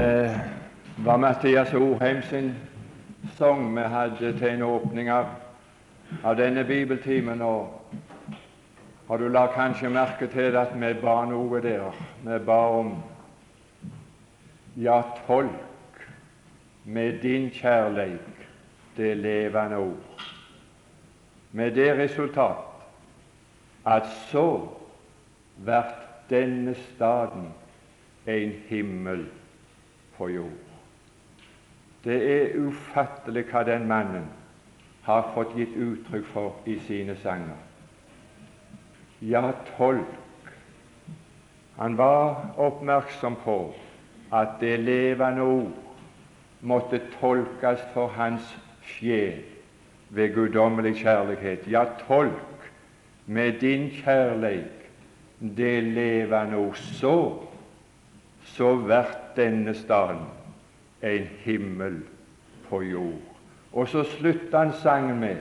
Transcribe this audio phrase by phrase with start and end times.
[0.00, 0.40] Det
[1.04, 2.54] var Mathias Orheim sin
[3.36, 5.26] sang vi hadde til en åpning av,
[6.24, 7.42] av denne bibeltimen.
[7.44, 7.92] Og
[9.08, 11.98] har du la kanskje merke til at vi ba noe der?
[12.24, 12.94] Vi ba om
[14.76, 16.00] Ja, tolk
[16.84, 18.46] med din kjærleik
[18.96, 20.24] det levende ord.
[21.52, 22.88] Med det resultat
[23.84, 24.46] at så
[25.56, 27.52] vert denne staden
[28.26, 29.26] en himmel
[30.20, 30.58] på jord.
[32.04, 34.28] Det er ufattelig hva den mannen
[35.08, 37.56] har fått gitt uttrykk for i sine sanger.
[39.24, 40.16] Ja, tolk.
[41.80, 43.58] Han var oppmerksom på
[44.32, 45.72] at det levende ord
[46.60, 48.52] måtte tolkes for hans
[48.84, 49.40] sjel
[50.12, 51.64] ved guddommelig kjærlighet.
[51.68, 52.68] Ja, tolk
[53.26, 54.90] med din kjærleik
[55.40, 56.76] det levende ord.
[56.76, 57.14] Så
[58.54, 60.26] så vert denne staden
[61.02, 62.00] en himmel
[62.68, 63.20] på jord.
[63.72, 65.36] Og så slutter han sangen med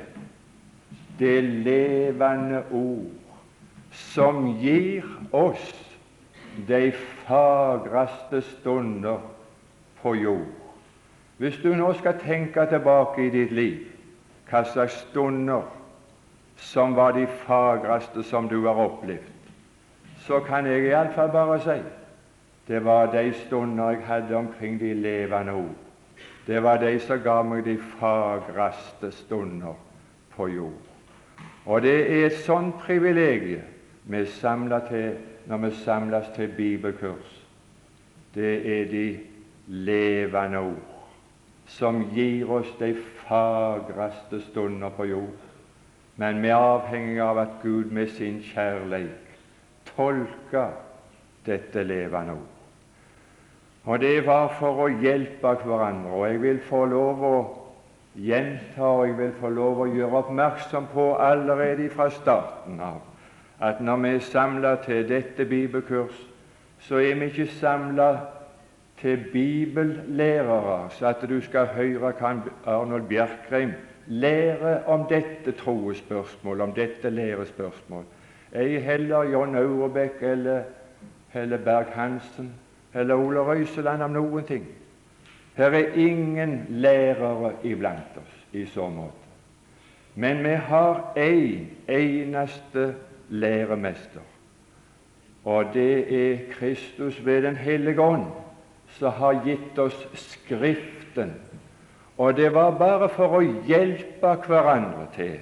[1.19, 3.09] det levende ord
[3.91, 5.73] som gir oss
[6.67, 6.91] de
[7.25, 9.19] fagreste stunder
[10.01, 10.47] på jord.
[11.37, 13.85] Hvis du nå skal tenke tilbake i ditt liv,
[14.49, 15.63] hva slags stunder
[16.59, 19.35] som var de fagreste som du har opplevd,
[20.27, 21.77] så kan jeg iallfall bare si
[22.69, 25.75] det var de stunder jeg hadde omkring de levende ord.
[26.47, 29.73] Det var de som ga meg de fagreste stunder
[30.35, 30.85] på jord.
[31.65, 33.65] Og det er et sånt privilegium
[34.05, 34.25] vi
[34.89, 37.45] til når vi samles til bibelkurs.
[38.35, 39.19] Det er de
[39.67, 41.09] levende ord
[41.65, 45.41] som gir oss de fagreste stunder på jord.
[46.15, 49.37] Men vi er avhengig av at Gud med sin kjærlighet
[49.95, 50.71] tolker
[51.45, 52.58] dette levende ord.
[53.89, 56.11] Og det var for å hjelpe hverandre.
[56.13, 57.37] Og jeg vil få lov å
[58.13, 62.99] gjenta, og jeg vil få lov å gjøre oppmerksom på allerede fra starten av
[63.59, 66.15] at når vi er samla til dette bibelkurs,
[66.79, 68.05] så er vi ikke samla
[69.01, 72.31] til bibellærere, så at du skal høre hva
[72.65, 73.73] Arnold Bjerkreim
[74.07, 78.07] lærer om dette troespørsmål, om dette lærespørsmål.
[78.55, 80.63] Ei heller John Aurebekk eller
[81.35, 82.53] Helle Berg-Hansen
[82.93, 84.67] eller Ole Røiseland om noen ting.
[85.55, 89.27] Her er ingen lærere iblant oss i så måte.
[90.15, 92.95] Men vi har én eneste
[93.29, 94.25] læremester,
[95.43, 98.25] og det er Kristus ved Den hellige ånd,
[98.87, 101.33] som har gitt oss Skriften.
[102.17, 105.37] Og det var bare for å hjelpe hverandre til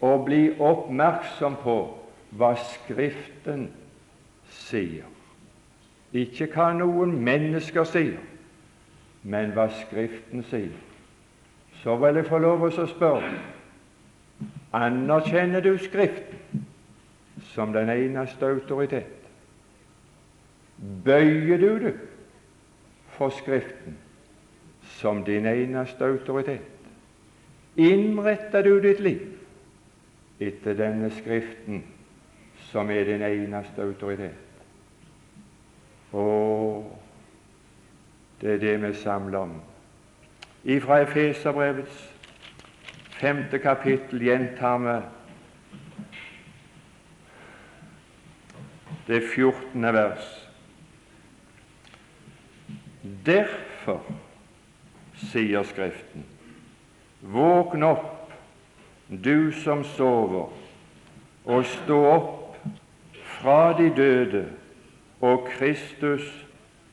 [0.00, 1.78] å bli oppmerksom på
[2.38, 3.68] hva Skriften
[4.50, 5.11] sier.
[6.12, 8.18] Ikke hva noen mennesker sier,
[9.22, 10.74] men hva Skriften sier.
[11.82, 13.32] Så vil jeg få lov å spørre
[14.76, 16.66] anerkjenner du Skriften
[17.52, 19.18] som den eneste autoritet?
[21.04, 21.98] Bøyer du deg
[23.16, 23.96] for Skriften
[24.98, 26.68] som din eneste autoritet?
[27.80, 29.28] Innretter du ditt liv
[30.42, 31.84] etter denne Skriften
[32.68, 34.41] som er din eneste autoritet?
[36.12, 36.24] Å,
[38.40, 39.54] det er det vi samler om.
[40.64, 42.08] Ifra Efeserbrevets
[43.16, 44.96] femte kapittel gjentar vi
[49.06, 50.28] det fjortende vers.
[53.26, 54.02] Derfor,
[55.18, 56.26] sier Skriften,
[57.22, 58.32] våkn opp,
[59.08, 60.50] du som sover,
[61.44, 62.58] og stå opp
[63.38, 64.44] fra de døde
[65.22, 66.46] og Kristus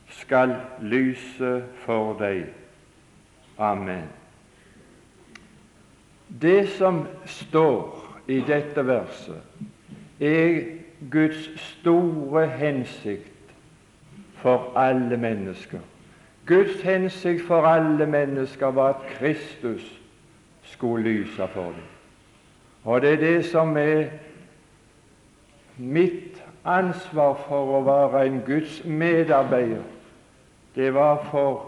[0.08, 2.44] skal lyse for deg.
[3.58, 4.06] Amen.
[6.42, 9.42] Det som står i dette verset,
[10.20, 10.60] er
[11.10, 13.54] Guds store hensikt
[14.38, 15.80] for alle mennesker.
[16.46, 20.00] Guds hensikt for alle mennesker var at Kristus
[20.62, 21.88] skulle lyse for dem.
[22.84, 24.04] Og det er det som er
[25.76, 29.82] mitt ansvar for å være en Guds medarbeider.
[30.74, 31.66] Det var for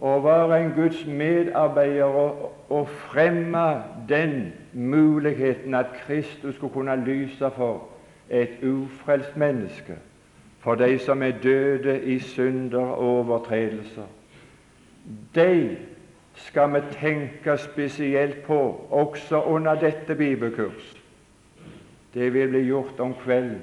[0.00, 7.50] å være en Guds medarbeider og, og fremme den muligheten at Kristus skulle kunne lyse
[7.56, 7.88] for
[8.30, 9.96] et ufrelst menneske,
[10.60, 14.06] for de som er døde i synder og overtredelser.
[15.34, 15.76] De
[16.34, 20.97] skal vi tenke spesielt på også under dette bibelkurs.
[22.14, 23.62] Det vil bli gjort om kvelden.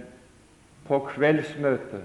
[0.88, 2.03] På kveldsmøtet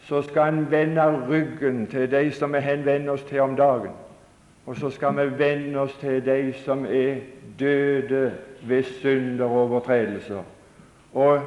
[0.00, 3.92] så skal en vende ryggen til de som vi henvender oss til om dagen.
[4.66, 7.14] Og så skal vi vende oss til de som er
[7.58, 8.32] døde
[8.62, 10.42] ved synder og overtredelser,
[11.12, 11.40] og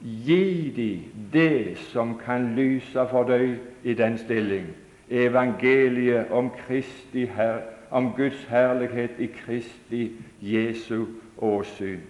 [0.00, 4.66] gi dem det som kan lyse for deg i den stilling
[5.10, 7.30] evangeliet om, Kristi
[7.90, 11.04] om Guds herlighet i Kristi Jesu
[11.38, 12.00] åsyn.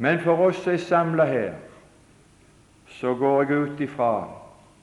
[0.00, 1.52] Men for oss som er samla her,
[2.88, 4.28] så går jeg ut ifra,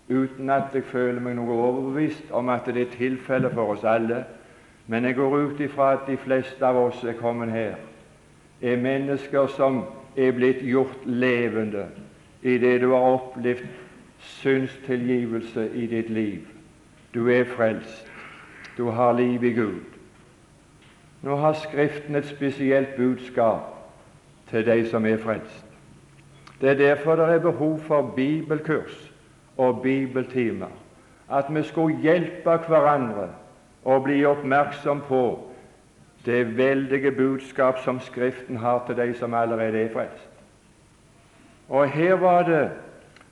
[0.10, 4.20] uten at jeg føler meg noe overbevist om at det er tilfellet for oss alle,
[4.88, 7.80] men jeg går ut ifra at de fleste av oss er kommet her,
[8.62, 9.80] er mennesker som
[10.14, 11.88] er blitt gjort levende
[12.46, 13.66] i det du har opplevd
[14.22, 16.46] synstilgivelse i ditt liv.
[17.14, 18.06] Du er frelst.
[18.78, 19.82] Du har liv i Gud.
[21.26, 23.77] Nå har Skriften et spesielt budskap
[24.50, 25.66] til de som er frelst.
[26.62, 29.12] Det er derfor det er behov for bibelkurs
[29.58, 30.74] og bibeltimer,
[31.32, 33.30] at vi skulle hjelpe hverandre
[33.86, 35.54] og bli oppmerksom på
[36.26, 40.30] det veldige budskap som Skriften har til de som allerede er frelst.
[41.70, 42.72] Og her var det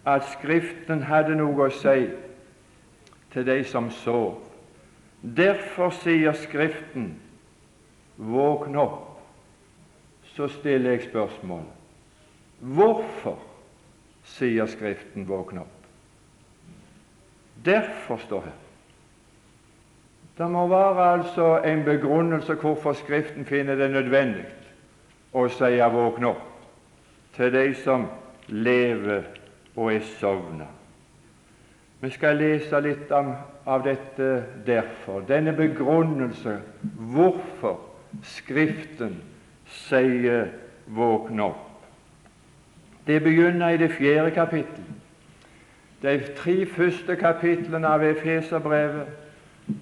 [0.05, 2.07] at Skriften hadde noe å si
[3.33, 4.37] til de som sov.
[5.21, 7.15] Derfor sier Skriften,
[8.17, 9.04] våkn opp.
[10.35, 11.71] Så stiller jeg spørsmålet
[12.59, 13.39] hvorfor
[14.25, 15.87] sier Skriften våkn opp?
[17.65, 18.61] Derfor står her.
[20.37, 24.45] Det må være altså en begrunnelse hvorfor Skriften finner det nødvendig
[25.35, 26.43] å si våkn opp
[27.35, 28.07] til de som
[28.47, 29.23] lever
[29.75, 30.67] og er sovna.
[32.01, 34.27] Vi skal lese litt av dette
[34.67, 36.59] derfor, denne begrunnelse
[37.13, 37.79] hvorfor
[38.23, 39.15] Skriften
[39.75, 40.47] sier
[40.87, 41.65] 'våkn opp'.
[43.07, 44.83] Det begynner i det fjerde kapittel.
[46.01, 49.07] De tre første kapitlene av Efeserbrevet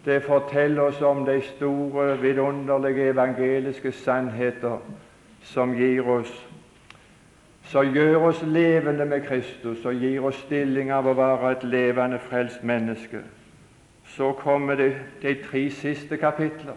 [0.06, 4.78] det forteller oss om de store, vidunderlige evangeliske sannheter
[5.42, 6.50] som gir oss
[7.64, 12.20] som gjør oss levende med Kristus og gir oss stilling av å være et levende,
[12.20, 13.24] frelst menneske.
[14.06, 16.76] Så kommer det de tre siste kapitler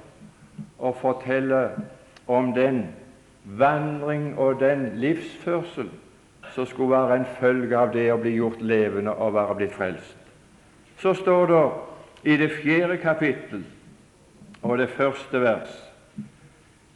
[0.78, 1.74] og forteller
[2.26, 2.86] om den
[3.46, 5.90] vandring og den livsførsel
[6.54, 10.16] som skulle være en følge av det å bli gjort levende og være blitt frelst.
[10.98, 11.64] Så står det
[12.32, 13.64] i det fjerde kapittel
[14.62, 15.82] og det første vers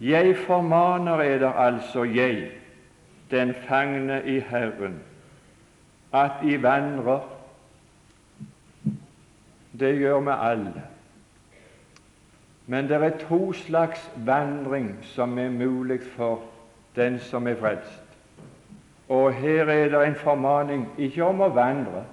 [0.01, 2.51] Jeg formaner eder altså, jeg,
[3.31, 4.95] den fangne i Herren,
[6.13, 7.21] at I vandrer.
[9.81, 10.90] Det gjør vi alle.
[12.71, 16.45] Men det er to slags vandring som er mulig for
[16.97, 18.07] den som er frelst.
[19.11, 22.05] Og her er det en formaning ikke om å vandre,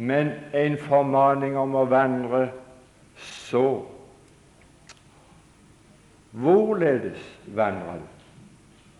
[0.00, 2.46] men en formaning om å vandre
[3.20, 3.68] så.
[6.32, 8.10] Hvorledes vandrer du?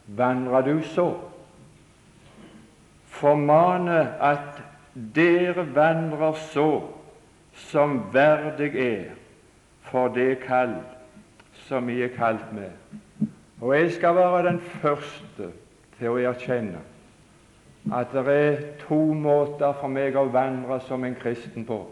[0.06, 1.14] vandrer du så.
[3.06, 4.62] Formane at
[4.94, 6.70] dere vandrer så
[7.55, 9.24] som verdig er
[9.90, 10.78] for det kall
[11.66, 12.70] som vi er kalt med.
[13.60, 15.50] Og jeg skal være den første
[15.98, 16.82] til å erkjenne
[17.92, 21.82] at det er to måter for meg å vandre som en kristen på.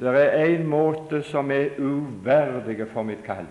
[0.00, 3.48] Det er en måte som er uverdig for mitt kall.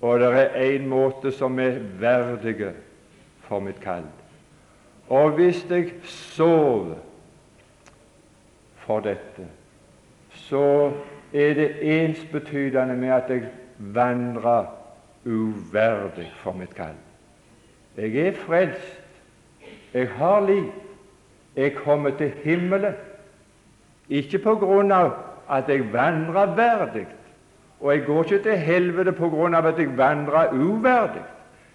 [0.00, 2.72] Og det er én måte som er verdige
[3.48, 4.06] for mitt kall.
[5.08, 7.00] Og hvis jeg sover
[8.84, 9.48] for dette,
[10.48, 10.92] så
[11.32, 13.42] er det ensbetydende med at jeg
[13.78, 14.64] vandrer
[15.24, 16.96] uverdig for mitt kall.
[17.96, 19.00] Jeg er frelst,
[19.94, 20.72] jeg har liv,
[21.56, 22.94] jeg kommer til himmelen,
[24.08, 25.12] ikke på grunn av
[25.50, 27.06] at jeg vandrer verdig,
[27.80, 31.22] og jeg går ikke til helvete på grunn av at jeg vandrer uverdig.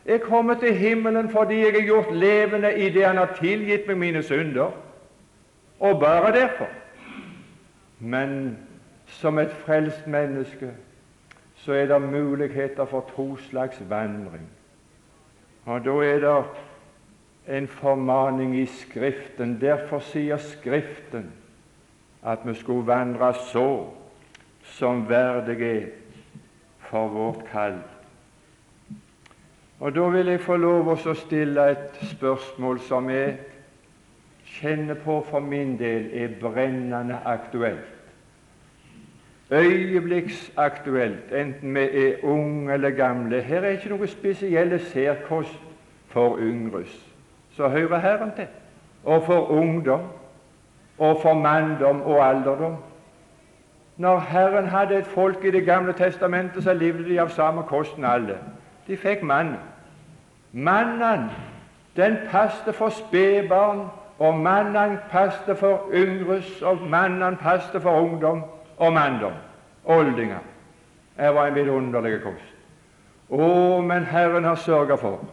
[0.06, 3.98] Jeg kommer til himmelen fordi jeg er gjort levende i det Han har tilgitt meg
[3.98, 4.72] mine synder,
[5.80, 6.68] og bare derfor.
[8.00, 8.58] Men
[9.08, 10.72] som et frelst menneske
[11.56, 14.50] så er det muligheter for to slags vandring.
[15.66, 16.44] Og da er det
[17.58, 19.62] en formaning i Skriften.
[19.62, 21.32] Derfor sier Skriften
[22.24, 23.88] at vi skulle vandre så
[24.64, 25.88] som verdig er
[26.80, 27.80] for vårt kall.
[29.80, 33.38] Og Da vil jeg få lov å stille et spørsmål som jeg
[34.46, 37.93] kjenner på for min del er brennende aktuelt.
[39.52, 43.42] Øyeblikksaktuelt, enten vi er unge eller gamle.
[43.42, 45.60] Her er ikke noe spesielle særkost
[46.08, 47.06] for yngres,
[47.56, 48.48] så hører Herren til,
[49.04, 50.02] og for ungdom.
[50.98, 52.76] og for manndom og alderdom.
[53.98, 58.06] Når Herren hadde et folk i Det gamle testamentet, så levde de av samme kosten
[58.06, 58.38] alle.
[58.88, 59.58] De fikk mannen.
[60.52, 61.30] Mannen,
[61.96, 63.88] den passte for spedbarn,
[64.20, 68.44] og mannen passte for yngres, og mannen passte for ungdom
[68.84, 69.38] og manndom.
[69.86, 70.40] Oldinger.
[71.18, 72.50] Det var en vidunderlig kost.
[73.30, 75.24] Å, men Herren har sørget for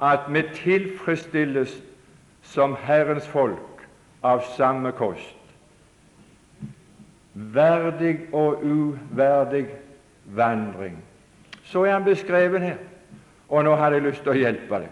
[0.00, 1.74] at vi tilfredsstilles
[2.42, 3.84] som Herrens folk
[4.22, 5.36] av samme kost.
[7.34, 9.66] Verdig og uverdig
[10.24, 10.96] vandring.
[11.64, 12.80] Så er han beskrevet her.
[13.48, 14.90] Og nå hadde jeg lyst til å hjelpe deg.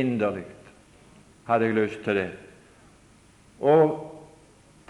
[0.00, 0.46] Inderlig
[1.46, 2.30] hadde jeg lyst til det.
[3.60, 4.09] Og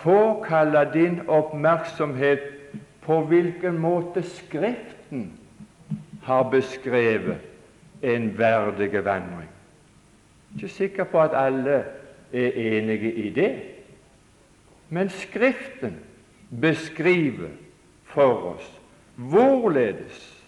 [0.02, 2.40] påkalle din oppmerksomhet
[3.00, 5.32] på hvilken måte Skriften
[6.22, 7.38] har beskrevet
[8.02, 9.48] en verdig vandring.
[10.54, 11.84] Ikke sikker på at alle
[12.32, 13.62] er enige i det,
[14.88, 15.96] men Skriften
[16.60, 17.48] beskriver
[18.04, 18.80] for oss
[19.16, 20.44] hvorledes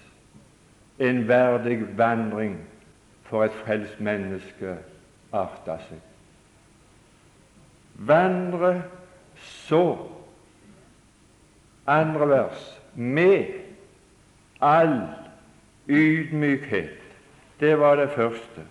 [0.99, 2.57] en verdig vandring
[3.23, 4.77] for et frelst menneske
[5.33, 6.01] arter seg.
[7.95, 8.83] Vandre
[9.43, 9.99] så,
[11.87, 13.45] andre vers, med
[14.61, 15.01] all
[15.89, 16.99] Ydmykhet,
[17.61, 18.63] det var det første.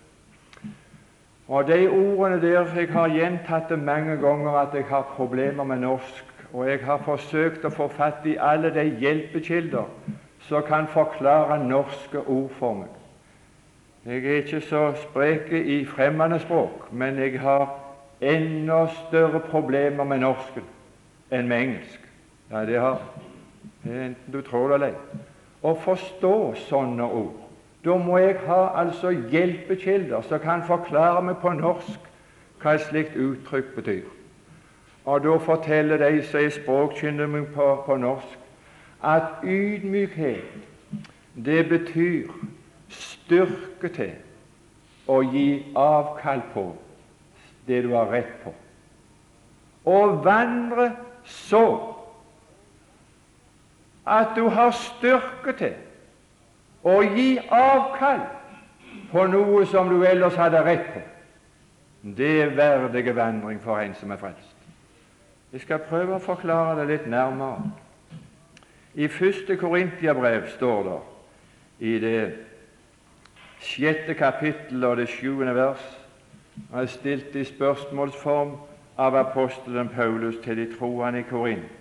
[1.48, 5.76] Og De ordene der Jeg har gjentatt det mange ganger at jeg har problemer med
[5.76, 9.84] norsk, og jeg har forsøkt å få fatt i alle de hjelpekilder
[10.48, 12.88] som kan forklare norske ord for meg.
[14.06, 17.81] Jeg er ikke så sprek i fremmede språk, men jeg har
[18.22, 20.64] enda større problemer med norsken
[21.32, 22.08] enn med engelsk.
[22.52, 23.02] Ja, det har
[23.84, 25.20] enten du tror det eller ei
[25.62, 26.36] å forstå
[26.66, 27.38] sånne ord.
[27.84, 32.10] Da må jeg ha altså hjelpekilder som kan forklare meg på norsk
[32.62, 34.04] hva et slikt uttrykk betyr.
[35.04, 38.38] Og da forteller de som er språkkyndige på, på norsk,
[39.02, 40.60] at ydmykhet,
[41.34, 42.30] det betyr
[42.88, 44.12] styrke til
[45.10, 46.68] å gi avkall på
[47.66, 48.54] det du har rett på.
[49.84, 50.92] Og vandre
[51.24, 51.64] så
[54.06, 55.74] at du har styrke til
[56.82, 58.24] å gi avkall
[59.12, 61.02] på noe som du ellers hadde rett på.
[62.02, 64.56] Det er verdige vandring for en som er frelst.
[65.52, 67.70] Jeg skal prøve å forklare det litt nærmere.
[68.94, 70.98] I første Korintiabrev står det
[71.86, 72.22] i det
[73.62, 75.84] sjette kapittel og det sjuende vers
[76.72, 78.56] er stilt i spørsmålsform
[78.98, 81.78] av apostelen Paulus til de troende i Korint.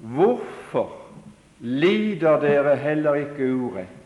[0.00, 0.92] Hvorfor
[1.60, 3.96] lider dere heller ikke urett?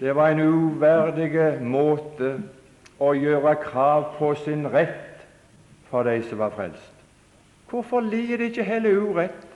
[0.00, 2.36] Det var en uverdig måte
[3.00, 5.24] å gjøre krav på sin rett
[5.90, 6.92] for de som var frelst.
[7.70, 9.46] Hvorfor lider de ikke heller urett?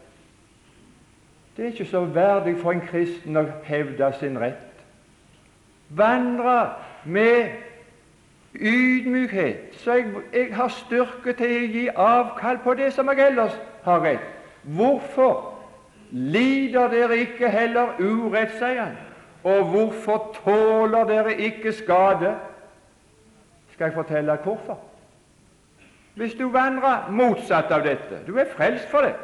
[1.57, 4.85] Det er ikke så verdig for en kristen å hevde sin rett.
[5.91, 6.57] Vandre
[7.05, 7.70] med
[8.55, 13.55] ydmykhet, så jeg, jeg har styrke til å gi avkall på det som jeg ellers
[13.85, 14.27] har rett.
[14.63, 15.55] Hvorfor
[16.11, 18.99] lider dere ikke heller urett, sier han,
[19.45, 22.35] og hvorfor tåler dere ikke skade?
[23.73, 24.81] Skal jeg fortelle deg hvorfor?
[26.19, 29.15] Hvis du vandrer motsatt av dette Du er frelst for det.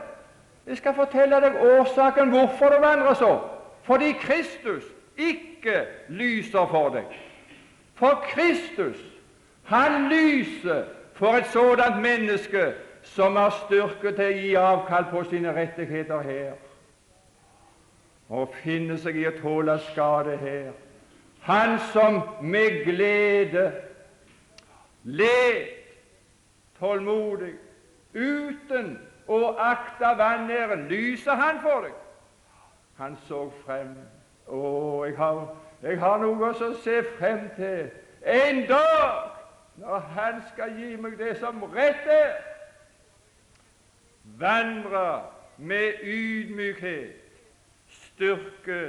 [0.66, 3.32] Jeg skal fortelle deg årsaken hvorfor du vandrer så.
[3.82, 7.10] Fordi Kristus ikke lyser for deg.
[7.94, 8.96] For Kristus,
[9.66, 15.54] han lyser for et sådant menneske som har styrke til å gi avkall på sine
[15.54, 16.52] rettigheter her,
[18.28, 20.72] og finne seg i å tåle skade her.
[21.46, 23.68] Han som med glede
[25.06, 25.68] led
[26.80, 27.54] tålmodig
[28.14, 28.96] uten
[29.26, 31.94] å akte vanæren, lyser han for deg.
[32.98, 33.94] Han så frem.
[34.46, 34.60] Å,
[35.06, 35.40] jeg har,
[35.82, 37.88] jeg har noe å se frem til.
[38.26, 39.35] En dag
[39.76, 42.36] når Han skal gi meg det som rett er
[44.38, 45.22] vandre
[45.56, 47.16] med ydmykhet,
[47.88, 48.80] styrke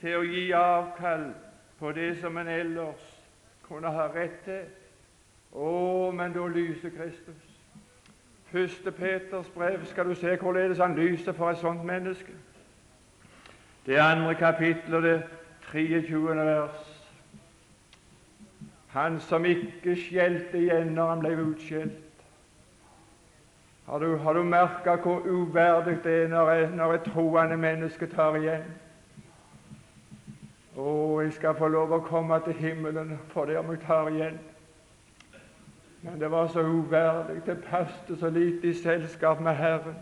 [0.00, 1.30] til å gi avkall
[1.78, 3.06] på det som en ellers
[3.66, 4.64] kunne ha rett til.
[5.52, 7.46] Å, men da lyser Kristus.
[8.50, 12.32] Første Peters brev skal du se hvorledes han lyser for et sånt menneske.
[13.86, 15.22] Det andre kapittelet, det
[15.70, 16.36] 23.
[16.36, 16.89] vers.
[18.92, 22.06] Han som ikke skjelte igjen når han ble utskjelt,
[23.90, 28.06] har du, har du merka hvor uverdig det er når, jeg, når et troende menneske
[28.06, 28.68] tar igjen?
[30.78, 30.92] Å,
[31.24, 34.38] jeg skal få lov å komme til himmelen for det om jeg tar igjen.
[36.02, 37.40] Men det var så uverdig.
[37.46, 39.98] Det passet så lite i selskap med Herren.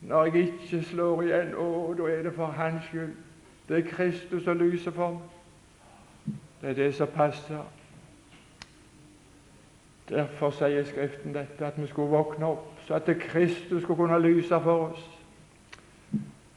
[0.00, 3.12] Når jeg ikke slår igjen, å, da er det for Hans skyld.
[3.68, 5.39] Det er Kristus som lyser for meg.
[6.60, 7.62] Det er det som passer.
[10.08, 14.60] Derfor sier Skriften dette, at vi skulle våkne opp, så at Kristus skulle kunne lyse
[14.62, 15.10] for oss.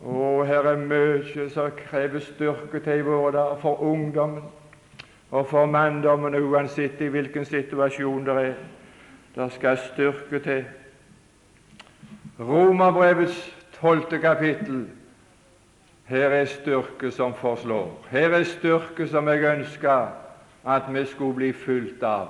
[0.02, 4.44] Og her er mye som krever styrke til i våre dager, for ungdommen
[5.32, 8.54] og for manndommen, uansett i hvilken situasjon det er.
[9.36, 10.66] Det skal styrke til.
[12.40, 14.88] Romerbrevets tolvte kapittel.
[16.14, 17.88] Her er styrke som forslår.
[18.12, 20.12] Her er styrke som jeg ønsker
[20.66, 22.28] at vi skulle bli fulgt av.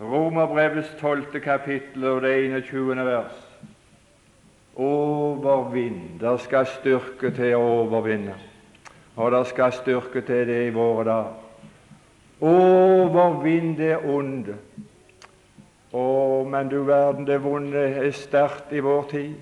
[0.00, 3.04] Romerbrevets tolvte kapittel og det 21.
[3.04, 3.36] vers.
[4.76, 6.16] Overvinn.
[6.20, 8.38] Det skal styrke til å overvinne,
[9.16, 11.36] og det skal styrke til det i våre dager.
[12.40, 14.56] Overvinn det onde.
[15.92, 16.08] Å,
[16.48, 19.34] men du verden, det vonde er sterkt i vår tid.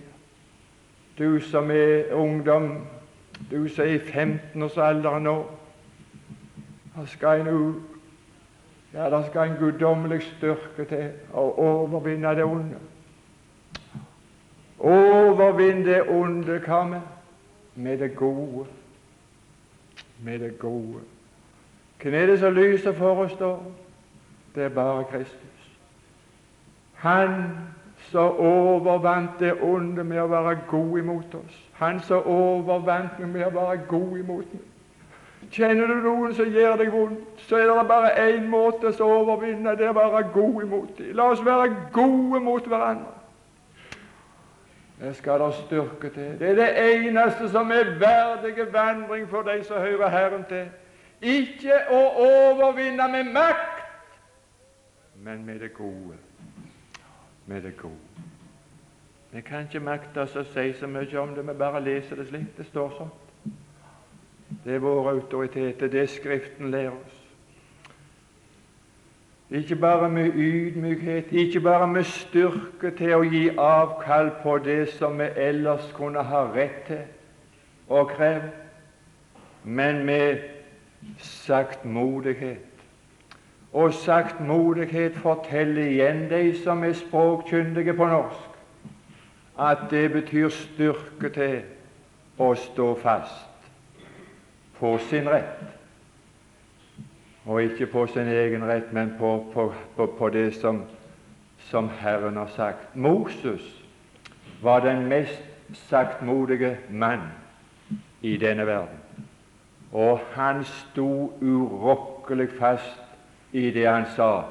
[1.18, 2.72] Du som er ungdom,
[3.50, 5.36] du som er i 15-årsalderen nå,
[6.96, 7.84] da skal en
[8.94, 12.78] ja, det skal en guddommelig styrke til å overvinne det onde.
[14.78, 17.00] Overvinn det onde med?
[17.74, 18.66] Med det gode.
[20.24, 21.04] Med det gode.
[22.02, 23.56] Hvem er det som lyser for oss da?
[24.54, 25.70] Det er bare Kristus.
[26.94, 27.44] Han
[28.10, 31.60] som overvant det onde med å være god imot oss.
[31.78, 34.64] Han som overvant med å være god imot meg.
[35.52, 39.76] Kjenner du noen som gjør deg vondt, så er det bare én måte å overvinne
[39.78, 41.14] det er å være god imot dem.
[41.16, 43.14] La oss være gode mot hverandre.
[44.98, 46.34] Det skal det styrke til.
[46.40, 50.66] Det er det eneste som er verdige vandring for de som hører Herren til.
[51.22, 53.84] Ikke å overvinne med makt,
[55.22, 56.18] men med det gode.
[57.48, 57.94] Med det gode.
[59.32, 62.26] Vi kan ikke makte oss å si så mye om det, vi bare leser det
[62.28, 63.14] slik det står sånn.
[64.64, 67.16] Det er vår autoritet, det er Skriften lærer oss.
[69.50, 75.16] Ikke bare med ydmykhet, ikke bare med styrke til å gi avkall på det som
[75.16, 77.06] vi ellers kunne ha rett til
[77.88, 78.50] og kreve,
[79.64, 80.44] men med
[81.24, 82.67] saktmodighet.
[83.78, 88.56] Og saktmodighet forteller igjen de som er språkkyndige på norsk,
[89.58, 91.60] at det betyr styrke til
[92.42, 93.70] å stå fast
[94.80, 95.62] på sin rett.
[97.46, 100.82] Og ikke på sin egen rett, men på, på, på, på det som,
[101.70, 102.96] som, Herren har sagt.
[102.96, 103.62] Moses
[104.62, 105.42] var den mest
[105.88, 107.30] saktmodige mann
[108.22, 108.98] i denne verden.
[109.92, 113.07] Og han sto urokkelig fast
[113.52, 114.44] i det han sa.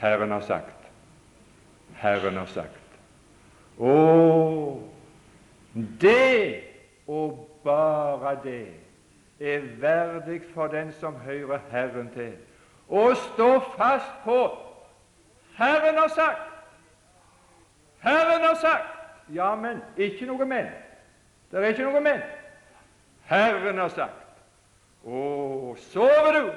[0.00, 0.76] Herren har sagt.
[1.96, 2.76] Herren har sagt.
[3.80, 3.94] Å,
[6.00, 6.64] det,
[7.08, 8.66] og bare det,
[9.40, 12.34] er verdig for den som hører Herren til,
[12.88, 14.40] å stå fast på
[15.56, 16.48] Herren har sagt.
[18.00, 18.96] Herren har sagt.
[19.32, 20.68] Ja, men ikke noe men.
[21.50, 22.22] Det er ikke noe men.
[23.28, 24.16] Herren har sagt.
[25.04, 25.20] Å,
[25.92, 26.48] sover du,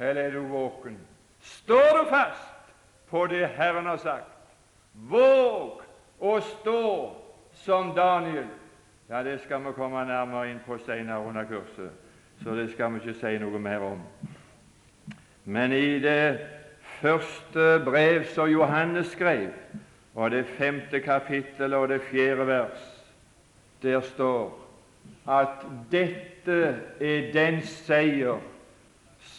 [0.00, 0.98] eller er du våken?
[1.40, 2.74] Står du fast
[3.10, 4.36] på det Herren har sagt?
[4.92, 5.82] Våg
[6.20, 6.82] å stå
[7.64, 8.48] som Daniel
[9.10, 11.90] ja, Det skal vi komme nærmere inn på senere under kurset,
[12.44, 14.02] så det skal vi ikke si noe mer om.
[15.44, 16.38] Men i det
[17.00, 19.50] første brev som Johannes skrev,
[20.14, 22.86] og det femte kapittel og det fjerde vers,
[23.82, 24.54] der står
[25.26, 26.60] at dette
[27.00, 28.38] er den seier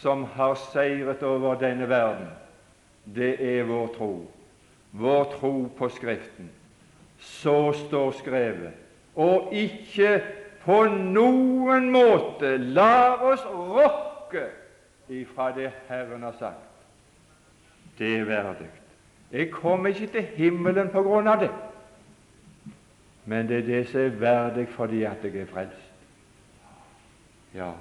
[0.02, 2.26] som har seiret over denne verden.
[3.04, 4.12] Det er vår tro.
[4.92, 6.50] Vår tro på Skriften.
[7.18, 8.82] Så står skrevet
[9.14, 10.22] og ikke
[10.64, 14.46] på noen måte lar oss rokke
[15.12, 16.68] ifra det Herren har sagt.
[17.98, 18.70] Det er verdig.
[19.32, 21.50] Jeg kommer ikke til himmelen på grunn av det,
[23.24, 25.88] men det er det som er verdig fordi at jeg er frelst.
[27.54, 27.72] Ja,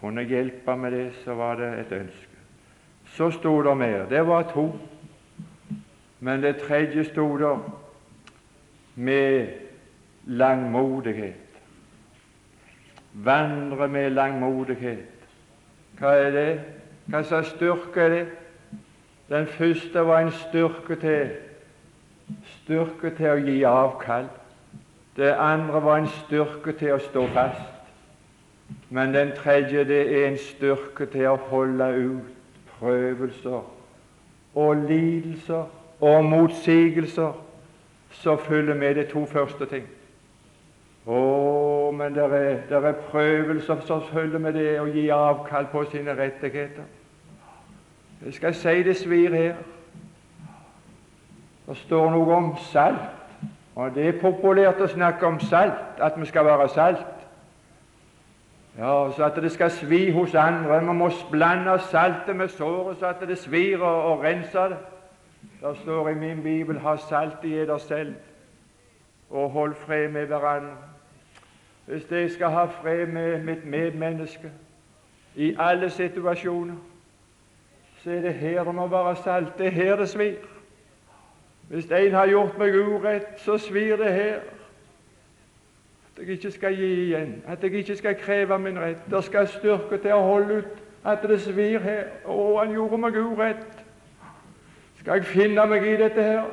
[0.00, 2.36] kunne hjelpe med det, så var det et ønske.
[3.12, 4.06] Så sto det mer.
[4.08, 4.78] Det var to.
[6.20, 7.58] Men det tredje sto der
[8.94, 9.48] med
[10.24, 11.34] langmodighet.
[13.12, 15.06] Vandre med langmodighet.
[15.98, 16.60] Hva er det?
[17.06, 18.26] Hva slags styrke er det?
[19.28, 21.30] Den første var en styrke til
[22.60, 24.28] styrke til å gi avkall.
[25.16, 27.69] Det andre var en styrke til å stå fast.
[28.90, 32.32] Men den tredje det er en styrke til å holde ut
[32.78, 33.60] prøvelser
[34.54, 35.64] og lidelser
[36.00, 37.32] og motsigelser
[38.10, 39.84] som følger med de to første ting.
[41.06, 45.84] Å, men det er, der er prøvelser som følger med det å gi avkall på
[45.92, 46.88] sine rettigheter.
[48.24, 49.54] Jeg skal si det svir her.
[51.66, 53.46] Det står noe om salt,
[53.78, 57.19] og det er populært å snakke om salt, at vi skal være salt.
[58.80, 60.82] Ja, så at det skal svi hos andre.
[60.82, 64.78] Man må blande saltet med såret så at det svir og, og renser det.
[65.60, 68.14] Det står i min bibel 'ha salt i eder selv',
[69.30, 70.76] og hold fred med hverandre.
[71.86, 74.52] Hvis jeg skal ha fred med mitt medmenneske
[75.34, 76.74] i alle situasjoner,
[78.02, 79.58] så er det her det må være salt.
[79.58, 80.34] Det er her det svir.
[81.68, 84.40] Hvis en har gjort meg urett, så svir det her
[86.20, 88.98] jeg ikke skal gi igjen, at jeg ikke skal kreve min rett.
[89.10, 92.10] Det skal styrke til å holde ut at det svir her.
[92.28, 93.84] Å, han gjorde meg urett.
[95.00, 96.50] Skal jeg finne meg i dette her?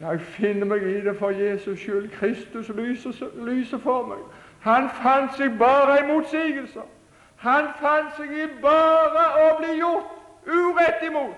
[0.00, 2.10] Jeg finner meg i det for Jesus skyld.
[2.10, 4.24] Kristus lyser, lyser for meg.
[4.66, 6.88] Han fant seg bare i motsigelser.
[7.44, 11.36] Han fant seg i bare å bli gjort urett imot.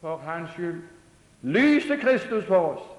[0.00, 0.82] For hans skyld
[1.42, 2.93] lyser Kristus for oss.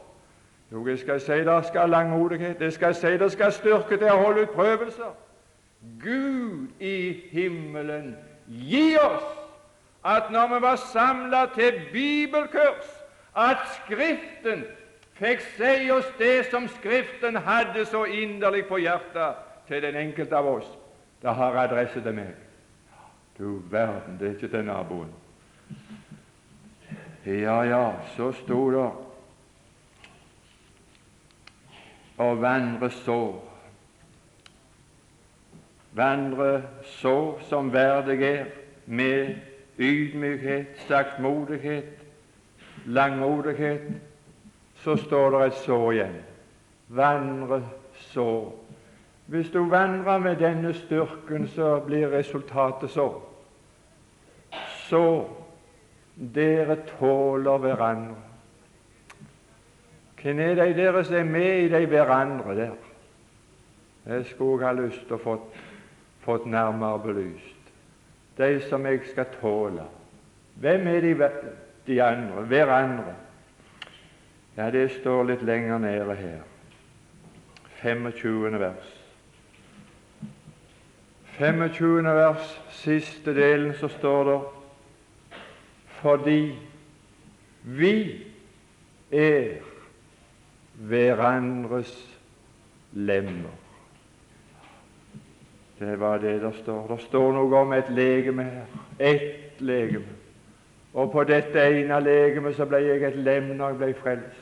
[0.72, 4.18] Jo, jeg skal si det skal langmodighet, jeg skal si det skal styrke til å
[4.18, 5.14] holde ut prøvelser.
[6.02, 8.16] Gud i himmelen,
[8.48, 9.28] gi oss
[10.06, 12.90] at når vi var samla til bibelkurs,
[13.36, 14.64] at Skriften
[15.20, 20.48] fikk si oss det som Skriften hadde så inderlig på hjertet til den enkelte av
[20.48, 20.68] oss.
[21.22, 22.34] Det har adresse til meg.
[23.38, 25.10] Du verden, det er ikke til naboen.
[27.26, 29.05] Ja, ja, så sto det
[32.18, 33.36] og vandre så.
[35.96, 38.46] Vandre så som verdig er,
[38.86, 39.36] med
[39.78, 41.86] ydmykhet, saktmodighet,
[42.86, 43.82] langmodighet.
[44.76, 46.16] Så står det et så igjen.
[46.88, 47.64] Vandre
[48.12, 48.52] så.
[49.26, 53.22] Hvis du vandrer med denne styrken, så blir resultatet så.
[54.90, 55.28] Så
[56.16, 58.25] dere tåler hverandre
[60.26, 62.72] hvem er de der som er med i de hverandre der?
[64.06, 65.36] Det skulle jeg ha lyst til å få
[66.26, 67.68] fått nærmere belyst.
[68.38, 69.84] De som jeg skal tåle.
[70.56, 71.30] Hvem er de,
[71.88, 72.42] de andre?
[72.50, 73.14] Hverandre?
[74.58, 76.42] Ja, det står litt lenger nede her.
[77.84, 78.60] 25.
[78.60, 78.90] vers.
[81.38, 82.10] 25.
[82.16, 84.42] vers, siste delen, så står det
[86.02, 86.56] fordi
[87.62, 87.96] vi
[89.12, 89.75] er
[90.78, 91.94] hverandres
[92.92, 93.56] lemmer.
[95.80, 96.88] Det var det der står.
[96.88, 98.66] Det står noe om et legeme her.
[99.00, 100.06] Ett legeme.
[100.94, 104.42] Og på dette ene legemet så ble jeg et lem når jeg ble frelst.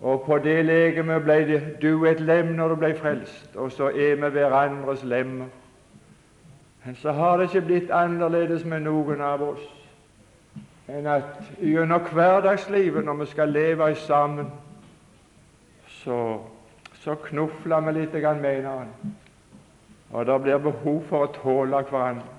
[0.00, 3.56] Og på det legemet ble det, du et lem når du ble frelst.
[3.56, 5.50] Og så er vi hverandres lemmer.
[6.84, 9.64] Men så har det ikke blitt annerledes med noen av oss
[10.84, 14.50] enn at gjennom hverdagslivet, når vi skal leve sammen,
[16.04, 16.40] så,
[17.02, 18.92] så knufler vi litt med han.
[20.12, 22.30] Og det blir behov for å tåle hverandre.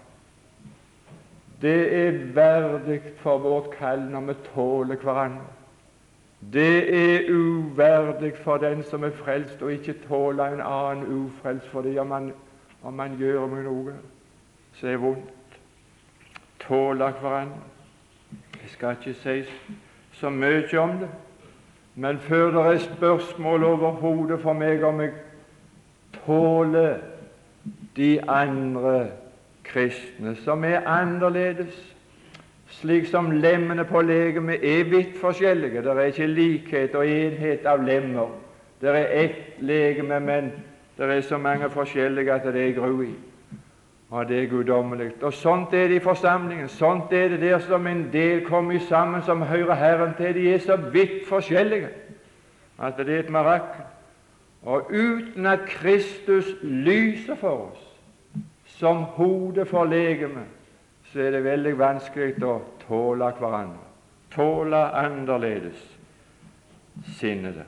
[1.61, 5.51] Det er verdig for vårt kall når vi tåler hverandre.
[6.53, 11.97] Det er uverdig for den som er frelst, å ikke tåle en annen ufrelst, fordi
[11.97, 12.27] om man,
[12.83, 13.95] om man gjør noe
[14.75, 15.57] som er vondt.
[16.59, 17.63] Tåle hverandre.
[18.61, 19.41] Jeg skal ikke si
[20.13, 21.09] så mye om det,
[21.95, 25.13] men før det er spørsmål overhodet for meg om jeg
[26.25, 26.97] tåler
[27.95, 29.07] de andre
[29.63, 31.75] kristne, som er annerledes,
[32.67, 35.81] slik som lemmene på legemet er vidt forskjellige.
[35.81, 38.33] Det er ikke likhet og enhet av lemmer.
[38.81, 40.51] Det er ett legeme, men
[40.97, 43.05] det er så mange forskjellige at det er gru.
[44.09, 45.11] Og det er guddommelig.
[45.21, 46.69] Og sånt er det i forsamlingen.
[46.69, 50.35] Sånt er det der som en del kommer sammen som hører Herren til.
[50.35, 51.89] De er så vidt forskjellige
[52.77, 53.83] at det er et marakel.
[54.65, 57.81] Og uten at Kristus lyser for oss
[58.65, 60.47] som hodet for legemet,
[61.03, 63.85] så er det veldig vanskelig å tåle hverandre.
[64.35, 65.79] Tåle annerledes
[67.15, 67.63] sinnede.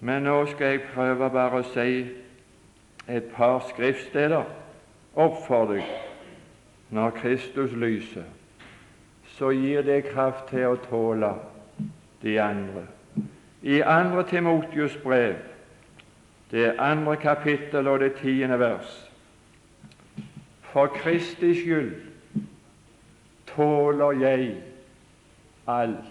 [0.00, 2.06] Men nå skal jeg prøve bare å si
[3.08, 4.59] et par skriftsteder
[5.14, 5.82] opp deg
[6.90, 8.24] når Kristus lyser,
[9.36, 11.34] så gir det kraft til å tåle
[12.22, 12.86] de andre.
[13.62, 15.36] I andre Timotius brev,
[16.50, 19.06] det andre kapittel og det tiende vers
[20.72, 21.92] For Kristi skyld
[23.46, 24.54] tåler jeg
[25.66, 26.06] alt.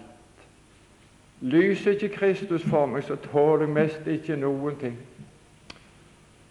[1.40, 4.98] Lyser ikke Kristus for meg, så tåler jeg mest ikke noen ting.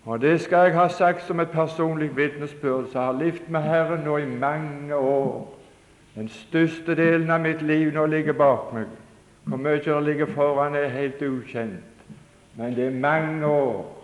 [0.05, 4.03] Og Det skal jeg ha sagt som et personlig vitnesbyrd, som har levd med Herren
[4.05, 5.55] nå i mange år.
[6.15, 8.85] Den største delen av mitt liv nå ligger bak meg.
[9.43, 12.03] Hvor mye det ligger foran, er helt ukjent.
[12.55, 13.95] Men det er mange år.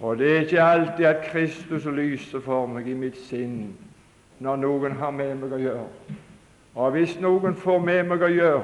[0.00, 3.76] Og det er ikke alltid at Kristus lyser for meg i mitt sinn
[4.40, 6.16] når noen har med meg å gjøre.
[6.74, 8.62] Og hvis noen får med meg å gjøre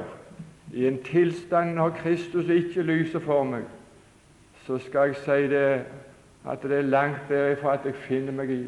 [0.72, 3.66] i en tilstand når Kristus ikke lyser for meg,
[4.66, 5.84] så skal jeg si det
[6.46, 8.64] at det er langt derifra at jeg finner meg i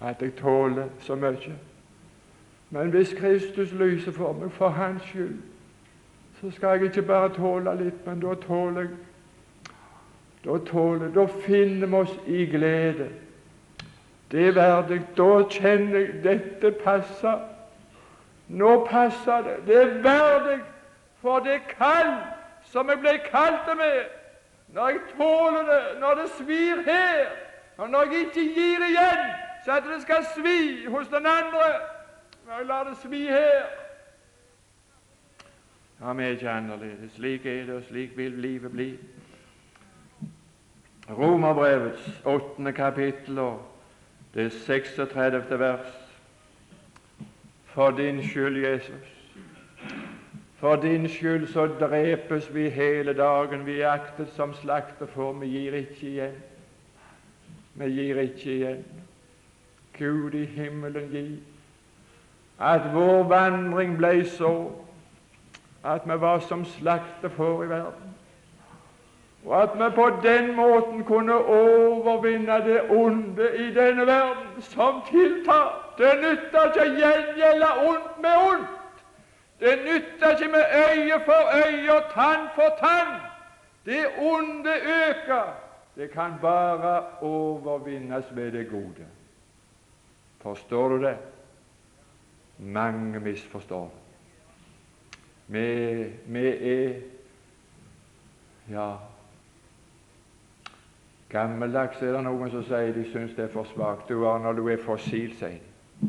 [0.00, 1.54] at jeg tåler så mye.
[2.70, 5.38] Men hvis Kristus lyser for meg for Hans skyld,
[6.40, 8.98] så skal jeg ikke bare tåle litt, men da tåler jeg
[10.44, 13.08] da tåler Da finner vi oss i glede.
[14.30, 15.02] Det er verdig.
[15.16, 17.38] Da kjenner jeg dette passer.
[18.48, 19.56] Nå passer det.
[19.66, 20.60] Det er verdig
[21.20, 22.14] for det kall
[22.64, 24.19] som jeg ble kalt med.
[24.72, 27.26] Når jeg tåler det, når det svir her,
[27.76, 29.30] og når jeg ikke gir igjen,
[29.64, 31.66] så at det skal svi hos den andre.
[32.46, 33.62] Når jeg lar det svi her,
[36.00, 37.12] ja, vi er ikke annerledes.
[37.12, 38.98] Slik er det, og slik vil livet bli.
[41.10, 43.62] Romerbrevets åttende kapittel og
[44.34, 45.58] det 36.
[45.58, 45.94] vers.
[47.64, 49.19] For din skyld, Jesus,
[50.60, 53.66] for din skyld så drepes vi hele dagen.
[53.66, 55.32] Vi er aktet som slaktefor.
[55.32, 56.34] Vi gir ikke igjen.
[57.74, 58.84] Vi gir ikke igjen.
[59.98, 61.24] Gud i himmelen gi
[62.60, 64.52] at vår vandring ble så
[65.84, 68.10] at vi var som slaktefor i verden,
[69.44, 75.94] og at vi på den måten kunne overvinne det onde i denne verden som tiltar.
[75.98, 78.79] Det nytter ikke å gjengjelde ondt med ondt.
[79.60, 83.20] Det nytter ikke med øye for øye og tann for tann.
[83.84, 85.54] Det onde øker.
[85.96, 89.06] Det kan bare overvinnes ved det gode.
[90.40, 91.16] Forstår du det?
[92.58, 93.92] Mange misforstår.
[95.46, 96.94] Vi, vi er
[98.70, 98.94] ja,
[101.30, 104.08] Gammeldags er det noen som sier de syns det er for svakt.
[104.10, 106.08] Du er når du er fossil, sier de.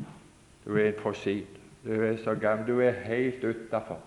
[0.66, 1.46] Du er et fossil.
[1.86, 2.67] Du er så gammel.
[2.67, 4.00] Du er helt utafor.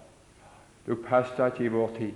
[0.86, 2.12] Du passer ikke i vår tid.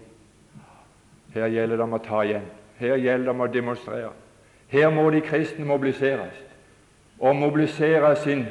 [1.34, 2.46] Her gjelder det om å ta igjen.
[2.78, 4.10] Her gjelder det om å demonstrere.
[4.68, 6.36] Her må de kristne mobiliseres,
[7.18, 8.44] og mobilisere sin,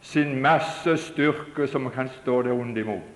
[0.00, 3.10] sin masse styrke som kan stå det onde imot.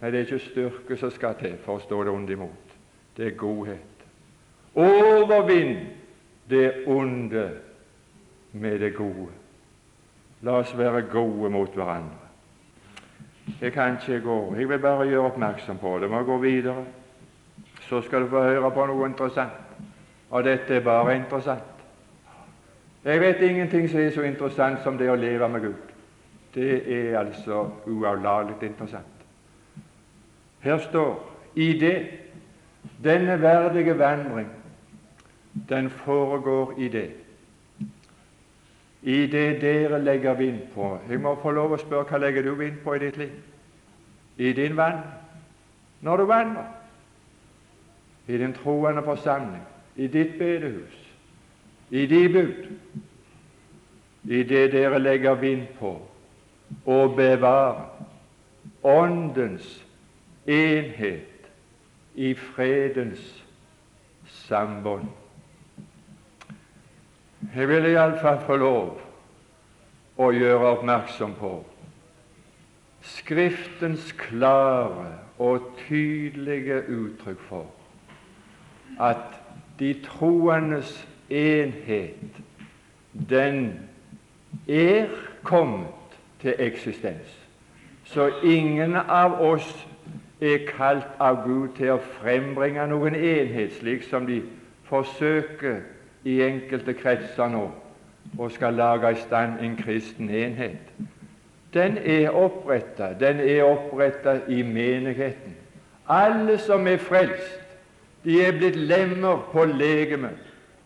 [0.00, 2.74] Nei, det er ikke styrke som skal til for å stå det onde imot.
[3.16, 4.04] Det er godhet.
[4.78, 5.88] Overvinn
[6.50, 7.48] det onde
[8.52, 9.32] med det gode.
[10.42, 12.27] La oss være gode mot hverandre.
[13.60, 14.54] Jeg kan ikke gå.
[14.54, 16.10] Jeg vil bare gjøre oppmerksom på det.
[16.10, 16.84] Må gå videre.
[17.80, 19.52] Så skal du få høre på noe interessant.
[20.30, 21.78] Og dette er bare interessant.
[23.04, 25.94] Jeg vet ingenting som er så interessant som det å leve med Gud.
[26.54, 29.24] Det er altså uavlatelig interessant.
[30.60, 31.14] Her står
[31.54, 31.96] i det
[33.04, 34.48] denne verdige vandring,
[35.68, 37.10] den foregår i det.
[39.02, 42.54] I det dere legger vind på Jeg må få lov å spørre hva legger du
[42.58, 43.34] vind på i ditt liv?
[44.38, 45.02] I din vann?
[46.00, 46.66] Når du vandrer?
[48.28, 49.62] I din troende forsamling?
[49.96, 50.98] I ditt bedehus?
[51.90, 52.68] I de bud?
[54.28, 55.94] I det dere legger vind på
[56.84, 57.86] og bevarer
[58.82, 59.84] Åndens
[60.46, 61.48] enhet
[62.14, 63.44] i fredens
[64.26, 65.08] sambånd.
[67.54, 68.88] Jeg vil iallfall få lov
[70.18, 71.52] å gjøre oppmerksom på
[73.08, 77.68] Skriftens klare og tydelige uttrykk for
[78.98, 79.38] at
[79.78, 80.90] de troendes
[81.30, 82.40] enhet,
[83.30, 83.60] den
[84.66, 85.06] er
[85.46, 87.30] kommet til eksistens.
[88.04, 89.68] Så ingen av oss
[90.40, 94.40] er kalt av Gud til å frembringe noen enhet, slik som de
[94.90, 95.84] forsøker
[96.28, 97.70] i enkelte kretser nå,
[98.38, 100.92] og skal lage i stand en kristen enhet.
[101.74, 105.56] Den er oppretta, den er oppretta i menigheten.
[106.08, 107.60] Alle som er frelst,
[108.24, 110.36] de er blitt lemmer på legemet.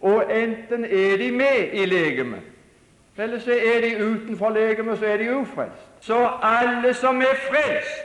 [0.00, 2.40] Og enten er de med i legemet,
[3.18, 5.86] eller så er de utenfor legemet, så er de ufrelst.
[6.00, 8.02] Så alle som er frelst,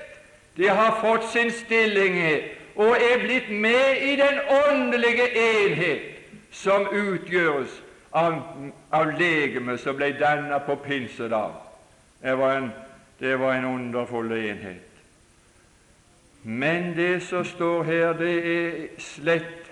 [0.58, 2.17] de har fått sin stilling
[2.76, 6.17] og er blitt med i den åndelige enhet
[6.52, 7.82] som utgjøres
[8.12, 8.42] av,
[8.92, 11.56] av legemet som ble dannet på pinsedag.
[12.22, 12.72] Det var en,
[13.20, 14.84] det var en underfull enhet.
[16.44, 19.68] Men det som står her, det er slett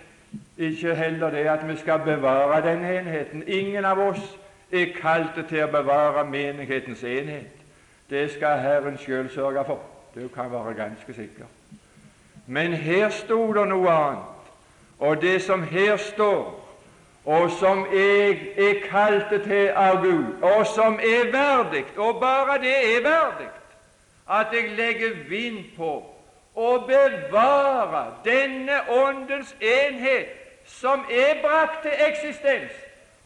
[0.58, 3.44] ikke heller det at vi skal bevare den enheten.
[3.48, 4.38] Ingen av oss
[4.72, 7.52] er kalt til å bevare menighetens enhet.
[8.10, 9.80] Det skal Herren sjøl sørge for.
[10.16, 11.46] Du kan være ganske sikker.
[12.48, 14.52] Men her sto det noe annet,
[15.00, 16.65] og det som her står,
[17.26, 22.76] og som jeg er kalt til av Gud, og som er verdig, og bare det
[22.96, 23.48] er verdig,
[24.30, 25.92] at jeg legger vind på
[26.56, 30.30] å bevare denne åndens enhet
[30.70, 32.72] som er brakt til eksistens,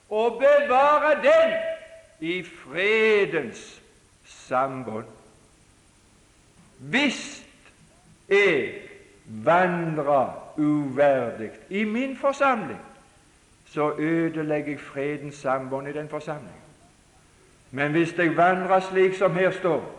[0.09, 1.53] og bevare den
[2.19, 3.81] i fredens
[4.25, 5.07] sambånd.
[6.79, 7.43] Hvis
[8.29, 8.73] jeg
[9.25, 12.79] vandrer uverdig i min forsamling,
[13.73, 16.61] så ødelegger jeg fredens sambånd i den forsamlingen.
[17.71, 19.95] Men hvis jeg vandrer slik som her står,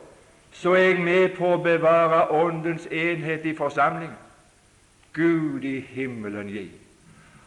[0.53, 4.17] så er jeg med på å bevare Åndens enhet i forsamlingen.
[5.13, 6.71] Gud i himmelen gi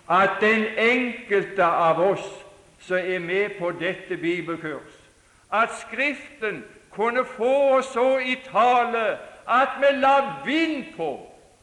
[0.10, 2.26] at den enkelte av oss
[2.80, 4.96] som er med på dette bibelkurs,
[5.52, 11.10] at Skriften kunne få oss så i tale at vi la vind på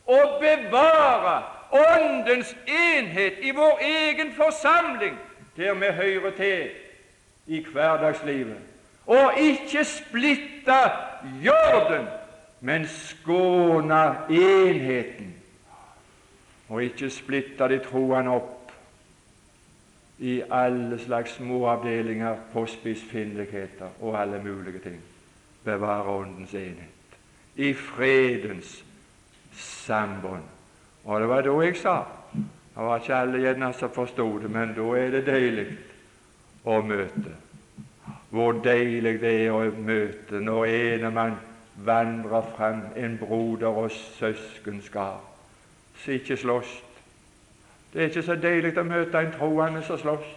[0.07, 5.19] å bevare Åndens enhet i vår egen forsamling,
[5.57, 6.71] der vi hører til
[7.47, 8.57] i hverdagslivet,
[9.07, 10.81] og ikke splitte
[11.45, 12.07] jorden,
[12.61, 15.35] men skåne enheten,
[16.69, 18.73] og ikke splitte de troende opp
[20.19, 25.01] i alle slags småavdelinger på spissfindigheter og alle mulige ting.
[25.65, 27.17] Bevare Åndens enhet
[27.57, 28.85] i fredens
[29.57, 30.60] sambånd.
[31.11, 32.05] Og det var da jeg sa
[32.75, 35.65] Det var ikke alle gjerne som forsto det, men da er det deilig
[36.65, 37.33] å møte.
[38.31, 41.35] Hvor deilig det er å møte når ene mann
[41.85, 45.27] vandrer fram, en broder og søskenskap,
[45.99, 46.77] som ikke slåss.
[47.93, 50.31] Det er ikke så deilig å møte en troende som slåss.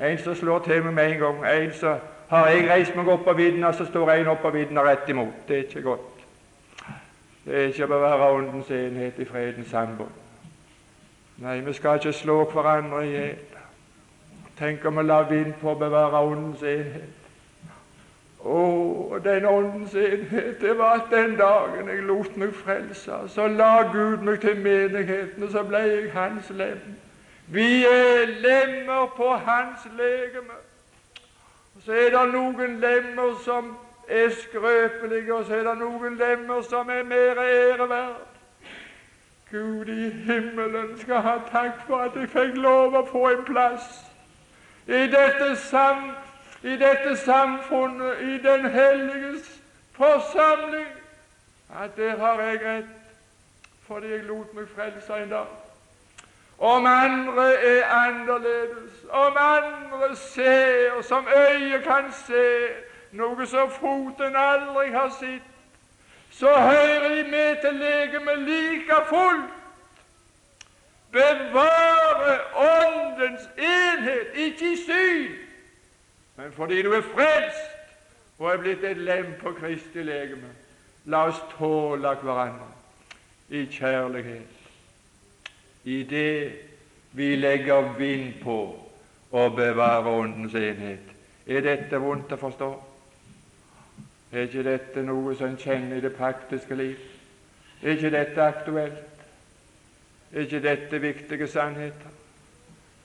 [0.00, 1.44] En som slår til meg med en gang.
[1.44, 2.00] En som
[2.32, 5.44] har jeg reist meg opp på vidda, så står en opp på vidda rett imot.
[5.48, 6.13] Det er ikke godt.
[7.44, 10.22] Det er ikke å bevare Åndens enhet i fredens samband.
[11.44, 13.42] Nei, vi skal ikke slå hverandre i hjel.
[14.58, 17.20] Tenk om vi la vind på å bevare Åndens enhet.
[18.44, 23.88] Å, den Åndens enhet, det var at den dagen jeg lot meg frelse, så la
[23.92, 26.94] Gud meg til menigheten, og så ble jeg Hans lem.
[27.46, 30.60] Vi er lemmer på Hans legeme.
[31.84, 33.74] Så er det noen lemmer som
[34.08, 38.22] er skrøpelige, og så er det noen lemmer som er mer æreverd.
[39.50, 43.86] Gud i himmelen skal ha takk for at jeg fikk lov å få en plass
[44.86, 46.10] i dette, sam,
[46.62, 49.60] i dette samfunnet, i Den helliges
[49.96, 50.88] forsamling,
[51.70, 53.00] at der har jeg rett
[53.86, 55.46] fordi jeg lot meg frelse en dag.
[56.58, 62.68] Om andre er annerledes, om andre ser som øyet kan se,
[63.14, 65.50] noe som foten aldri har sett,
[66.34, 69.52] så hører de med til legemet like fullt
[71.14, 75.32] bevare Åndens enhet, ikke i syn,
[76.36, 77.70] men fordi du er frelst
[78.38, 80.50] og er blitt et lem på Kristi legeme.
[81.06, 82.66] La oss tåle hverandre
[83.54, 84.64] i kjærlighet,
[85.84, 86.52] i det
[87.12, 88.58] vi legger vind på
[89.30, 91.14] å bevare Åndens enhet.
[91.46, 92.70] Er dette vondt å forstå?
[94.34, 96.98] Er ikke dette noe som en kjenner i det praktiske liv?
[97.82, 99.22] Er ikke dette aktuelt?
[100.32, 102.10] Er ikke dette viktige sannheter?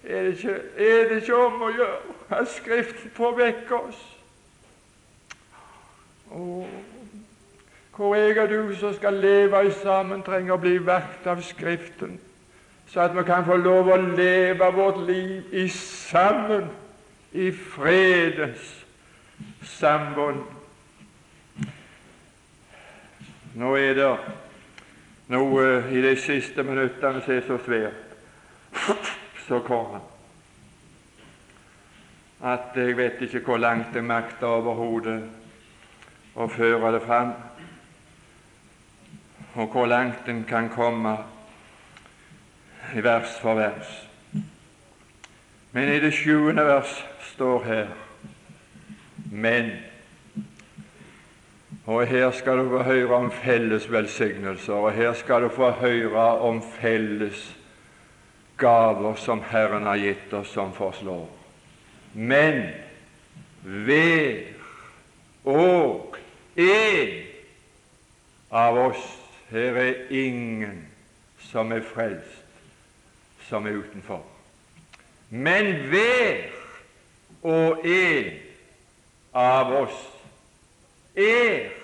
[0.04, 4.02] Er det ikke, er det ikke om å gjøre at Skriften får vekke oss?
[6.34, 6.68] Og
[7.94, 12.18] hvor jeg og du som skal leve sammen, trenger å bli vakt av Skriften,
[12.90, 16.72] så at vi kan få lov å leve vårt liv i sammen,
[17.38, 18.72] i fredens
[19.78, 20.59] sambånd.
[23.54, 24.10] Nå er det
[25.34, 28.06] noe i de siste minuttene som er så svært.
[29.50, 30.04] Så kom han.
[32.46, 35.24] At jeg vet ikke hvor langt jeg makter overhodet
[36.38, 37.32] å føre det fram,
[39.58, 41.16] og hvor langt en kan komme
[42.94, 43.90] i vers for vers.
[45.74, 46.94] Men i det sjuende vers
[47.34, 47.90] står her
[49.32, 49.72] Men
[51.90, 56.26] og her skal du få høre om felles velsignelser, og her skal du få høre
[56.40, 57.56] om felles
[58.58, 61.26] gaver som Herren har gitt oss, som forslår.
[62.14, 62.62] Men
[63.64, 64.54] hver
[65.50, 66.18] og
[66.58, 67.16] en
[68.52, 69.16] av oss
[69.50, 70.84] Her er ingen
[71.42, 72.44] som er frelst,
[73.48, 74.22] som er utenfor.
[75.30, 76.52] Men hver
[77.42, 78.30] og en
[79.34, 80.04] av oss
[81.18, 81.79] er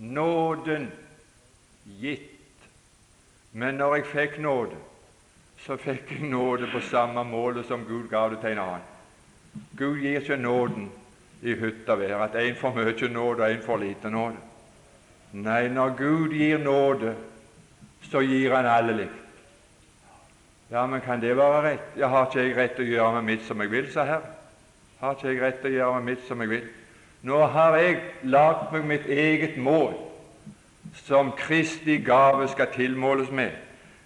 [0.00, 0.90] nåden
[1.84, 2.30] gitt.
[3.52, 4.78] Men når jeg fikk nåde,
[5.60, 8.86] så fikk jeg nåde på samme målet som Gud ga det til en annen.
[9.76, 10.88] Gud gir ikke nåden
[11.42, 14.36] i hytta vær, at en får mye nåde og en får lite nåde.
[15.32, 17.14] Nei, når Gud gir nåde,
[18.10, 19.16] så gir Han alle likt.
[20.70, 21.96] Ja, men kan det være rett?
[21.98, 24.36] Ja, har ikke jeg rett til å gjøre med mitt som jeg vil, sa Herren.
[25.00, 26.68] Har ikke jeg rett til å gjøre med mitt som jeg vil?
[27.22, 29.92] Nå har jeg lagd meg mitt eget mål,
[31.04, 33.50] som Kristi gave skal tilmåles med.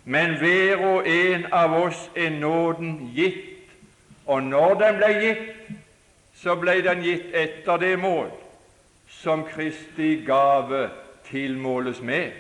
[0.04, 3.70] Men hver og en av oss er nåden gitt,
[4.26, 5.70] og når den ble gitt,
[6.34, 8.32] så ble den gitt etter det mål
[9.08, 10.88] som Kristi gave
[11.30, 12.32] tilmåles med.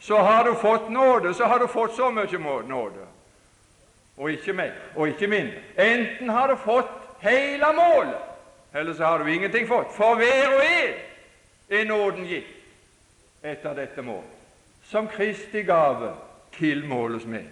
[0.00, 3.06] Så har du fått nåde, så har du fått så mye nåde,
[4.16, 5.60] og ikke mer, og ikke mindre.
[5.76, 8.33] Enten har du fått hele målet,
[8.74, 9.92] eller så har du ingenting fått.
[9.96, 10.94] For hver og en
[11.78, 14.24] er nåden gitt etter dette mål,
[14.90, 16.14] som Kristi gave
[16.56, 17.46] tilmåles med.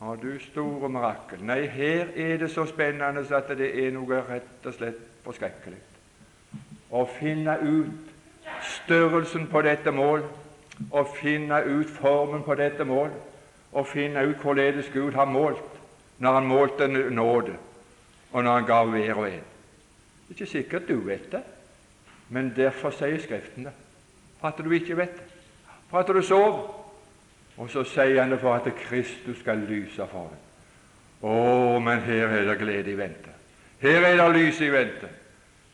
[0.00, 1.42] Å, du store mirakel.
[1.44, 5.80] Nei, her er det så spennende at det er noe rett og slett forskrekkelig.
[6.90, 8.08] Å finne ut
[8.64, 10.24] størrelsen på dette mål,
[10.90, 13.12] å finne ut formen på dette mål,
[13.76, 15.78] å finne ut hvorledes Gud har målt
[16.18, 17.54] når han målte nåde,
[18.32, 19.46] og når han gav hver og en.
[20.30, 21.40] Det er ikke sikkert du vet det,
[22.28, 23.72] men derfor sier Skriften det.
[24.38, 25.24] For at du ikke vet det.
[25.90, 26.60] For at du sover.
[27.56, 30.44] Og så sier han det for at Kristus skal lyse for deg.
[31.26, 33.34] Å, men her er det glede i vente.
[33.82, 35.10] Her er det lys i vente.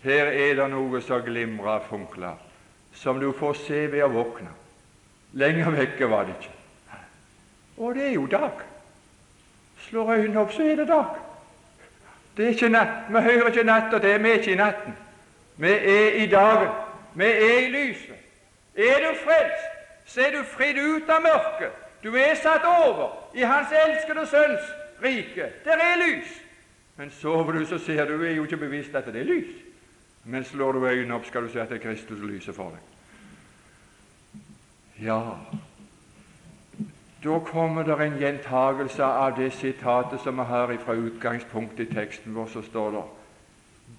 [0.03, 2.41] Her er det noe som glimrer og funkler,
[2.97, 4.57] som du får se ved å våkne.
[5.37, 6.57] Lenger vekke var det ikke.
[7.77, 8.65] Og det er jo dag.
[9.85, 11.26] Slår øynene opp, så er det dag.
[12.37, 13.09] Det er ikke natt.
[13.09, 14.23] Vi hører ikke natta til.
[14.23, 14.97] Vi er ikke i natten.
[15.57, 16.69] Vi er i dagen.
[17.15, 18.17] Vi er i lyset.
[18.77, 19.69] Er du frelst,
[20.07, 21.73] så er du fridd ut av mørket.
[22.05, 24.67] Du er satt over i Hans elskede Sønns
[25.03, 25.49] rike.
[25.65, 26.29] Der er lys.
[26.97, 29.55] Men sover du, så ser du, er jo ikke bevisst at det er lys.
[30.25, 32.79] Men slår du øynene opp, skal du se at det er Kristus lyser for deg.
[35.07, 35.21] Ja,
[37.27, 42.35] da kommer det en gjentagelse av det sitatet som vi har fra utgangspunktet i teksten
[42.35, 42.47] vår.
[42.47, 43.03] Så står det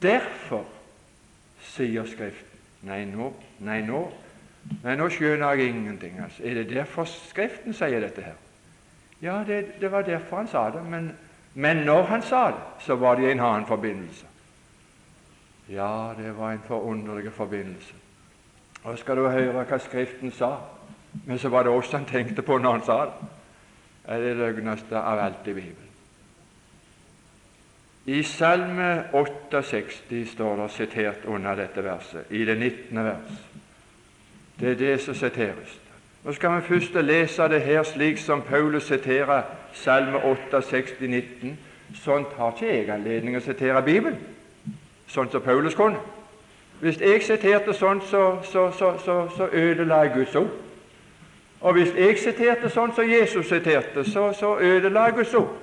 [0.01, 0.65] Derfor,
[1.61, 3.31] sier Skriften Nei, nå,
[3.65, 4.03] nei, nå,
[4.83, 6.19] nei, nå skjønner jeg ingenting.
[6.23, 6.43] Altså.
[6.43, 8.37] Er det derfor Skriften sier dette her?
[9.21, 10.83] Ja, det, det var derfor han sa det.
[10.85, 11.11] Men,
[11.53, 14.25] men når han sa det, så var det i en annen forbindelse.
[15.69, 17.93] Ja, det var en forunderlig forbindelse.
[18.83, 20.53] Og skal du høre hva Skriften sa
[21.25, 23.27] men så var det oss han tenkte på når han sa det.
[24.07, 25.87] Det er det løgneste av alt i Bibelen.
[28.07, 33.03] I Salme 68 står det sitert under dette verset, i det 19.
[33.03, 33.41] vers.
[34.59, 35.79] Det er det som siteres.
[36.23, 39.41] Nå skal vi først lese det her slik som Paulus siterer
[39.73, 40.19] Salme
[40.61, 41.59] 68, 19.
[41.95, 44.17] Sånt har ikke jeg anledning å sitere Bibelen,
[45.07, 45.99] sånn som Paulus kunne.
[46.79, 50.66] Hvis jeg siterte sånn, så, så, så, så ødela jeg Guds ord.
[51.61, 55.55] Og hvis jeg siterte sånn som Jesus siterte, så, så ødela Guds ord.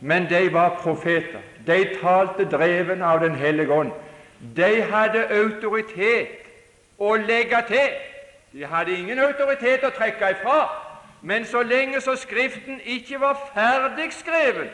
[0.00, 1.42] Men de var profeter.
[1.66, 3.90] De talte dreven av Den hellige ånd.
[4.56, 6.46] De hadde autoritet
[6.98, 7.98] å legge til.
[8.52, 10.62] De hadde ingen autoritet å trekke ifra.
[11.22, 14.70] Men så lenge så Skriften ikke var ferdig skrevet,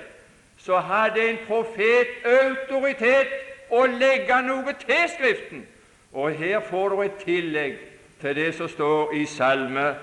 [0.59, 3.33] så hadde en profet autoritet
[3.71, 5.67] å legge noe til Skriften.
[6.13, 7.81] Og her får du et tillegg
[8.21, 9.95] til det som står i Salme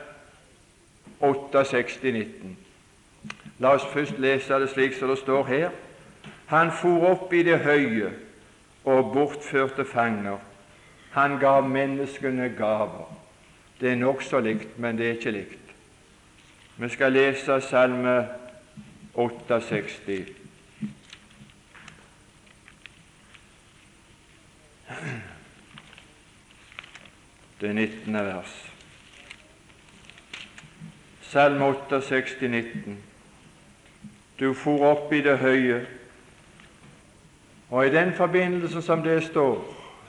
[1.19, 2.57] 68, 19.
[3.59, 5.69] La oss først lese det slik som det står her.
[6.51, 8.11] Han for opp i det høye
[8.83, 10.37] og bortførte fanger.
[11.13, 13.09] Han gav menneskene gaver.
[13.79, 15.73] Det er nokså likt, men det er ikke likt.
[16.77, 18.27] Vi skal lese Salme
[19.13, 20.25] 68.
[27.61, 28.13] Det 19.
[28.13, 28.72] vers.
[31.33, 32.97] Salme 68, 19.
[34.39, 35.79] Du for opp i det høye.
[37.71, 39.55] Og i den forbindelse som det står,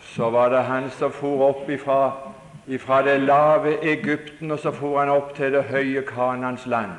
[0.02, 2.12] så var det han som for opp ifra,
[2.68, 6.92] ifra det lave Egypten, og så for han opp til det høye Kanans land,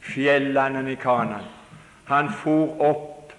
[0.00, 1.48] Fjellandene i Kanan.
[2.04, 3.32] Han for opp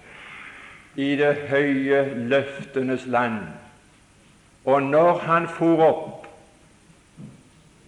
[0.96, 3.38] i det høye løftenes land.
[4.64, 6.21] Og når han for opp,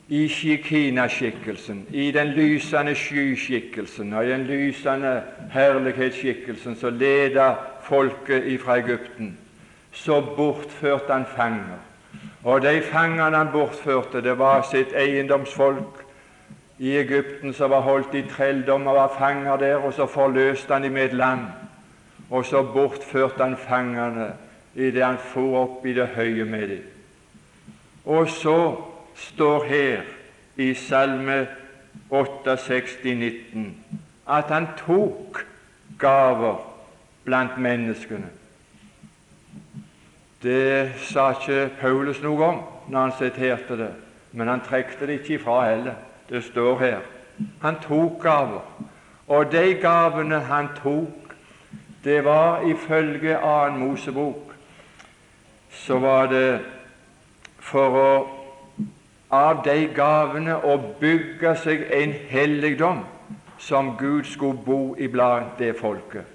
[0.08, 8.76] i Shikina-skikkelsen, i den lysende skyskikkelsen og i den lysende herlighetsskikkelsen som leda folket ifra
[8.78, 9.38] Egypten,
[9.92, 11.80] så bortførte han fanger.
[12.44, 16.04] Og de fangene han bortførte, det var sitt eiendomsfolk
[16.78, 20.82] i Egypten som var holdt i trelldom og var fanger der, og så forløste han
[20.82, 21.46] dem med et land.
[22.30, 24.32] Og så bortførte han fangene
[24.74, 26.82] idet han for opp i det høye med dem.
[28.04, 28.76] Og så
[29.14, 30.02] står her
[30.56, 31.46] i Salme
[32.10, 33.84] 68, 19
[34.26, 35.44] at han tok
[35.98, 36.56] gaver
[37.24, 38.30] blant menneskene.
[40.42, 43.90] Det sa ikke Paulus noe om når han siterte det,
[44.32, 45.94] men han trekte det ikke ifra heller.
[46.28, 47.00] Det står her.
[47.62, 48.64] Han tok gaver,
[49.28, 51.34] og de gavene han tok,
[52.04, 54.44] det var ifølge annen Mosebok
[55.74, 56.60] så var det
[57.60, 58.10] for å
[59.34, 63.02] av de gavene å bygge seg en helligdom
[63.58, 66.26] som Gud skulle bo iblant det folket.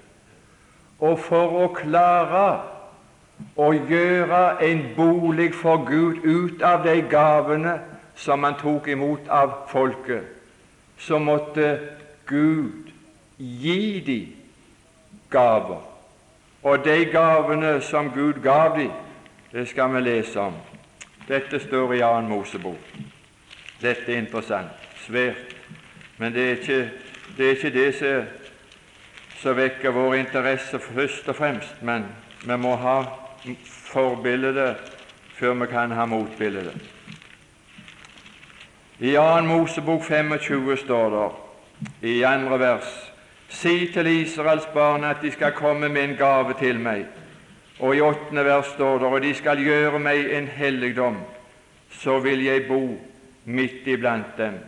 [1.00, 2.44] Og for å klare
[3.56, 7.78] å gjøre en bolig for Gud ut av de gavene
[8.20, 10.26] som han tok imot av folket,
[11.00, 11.78] så måtte
[12.28, 12.90] Gud
[13.38, 14.26] gi dem
[15.32, 15.80] gaver.
[16.62, 18.92] Og de gavene som Gud gav dem,
[19.52, 20.58] det skal vi lese om.
[21.30, 22.78] Dette står i annen Mosebok.
[23.78, 24.72] Dette er interessant,
[25.04, 25.54] svært.
[26.18, 26.78] Men det er ikke
[27.36, 28.24] det, er ikke det som,
[29.38, 31.82] som vekker vår interesse først og fremst.
[31.86, 32.08] Men
[32.42, 32.96] vi må ha
[33.64, 34.90] forbildet
[35.38, 36.74] før vi kan ha motbildet.
[38.98, 39.40] I 2.
[39.46, 42.90] Mosebok 25 står det i andre vers
[43.50, 47.06] Si til Israels barn at de skal komme med en gave til meg.
[47.80, 51.16] Og i åttende vers står det og de skal gjøre meg en helligdom,
[51.90, 52.82] så vil jeg bo
[53.44, 54.58] midt iblant dem.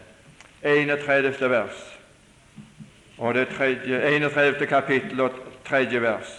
[0.63, 1.51] 31.
[1.51, 1.89] vers
[3.19, 4.67] og det tredje, 31.
[4.67, 5.31] kapittel og
[5.65, 6.31] tredje vers,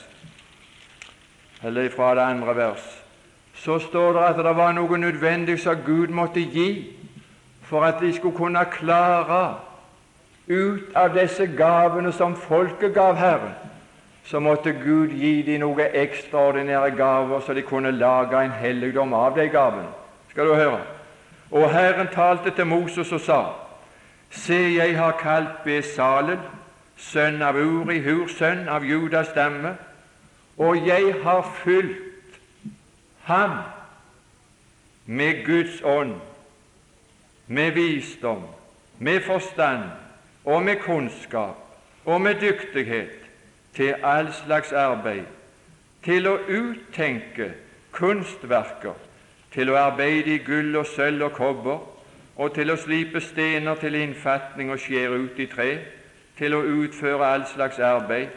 [1.63, 3.03] eller fra det andre vers,
[3.53, 6.95] så står det at det var noe nødvendig som Gud måtte gi
[7.61, 9.55] for at de skulle kunne klare
[10.47, 13.53] ut av disse gavene som folket gav Herren,
[14.26, 19.36] så måtte Gud gi dem noen ekstraordinære gaver, så de kunne lage en helligdom av
[19.36, 19.89] de gavene.
[20.30, 20.80] Skal du høre?
[21.51, 23.43] Og Herren talte til Moses og sa:"
[24.30, 26.39] Se, jeg har kalt Besalel,
[26.97, 29.76] sønn av Uri, Hur, sønn av Judas stamme,
[30.57, 32.39] og jeg har fylt
[33.24, 33.51] ham
[35.05, 36.15] med Guds ånd,
[37.47, 38.41] med visdom,
[38.99, 39.84] med forstand
[40.45, 41.55] og med kunnskap
[42.05, 43.22] og med dyktighet
[43.76, 45.26] til all slags arbeid,
[46.03, 47.51] til å uttenke
[47.91, 48.93] kunstverker,
[49.53, 51.80] til å arbeide i gull og sølv og kobber,
[52.36, 55.71] og til å slipe stener til innfatning og skjære ut i tre,
[56.38, 58.30] til å utføre all slags arbeid.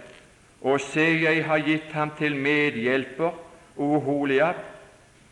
[0.60, 3.32] Og se, jeg har gitt ham til medhjelper,
[3.76, 4.56] Oholiab,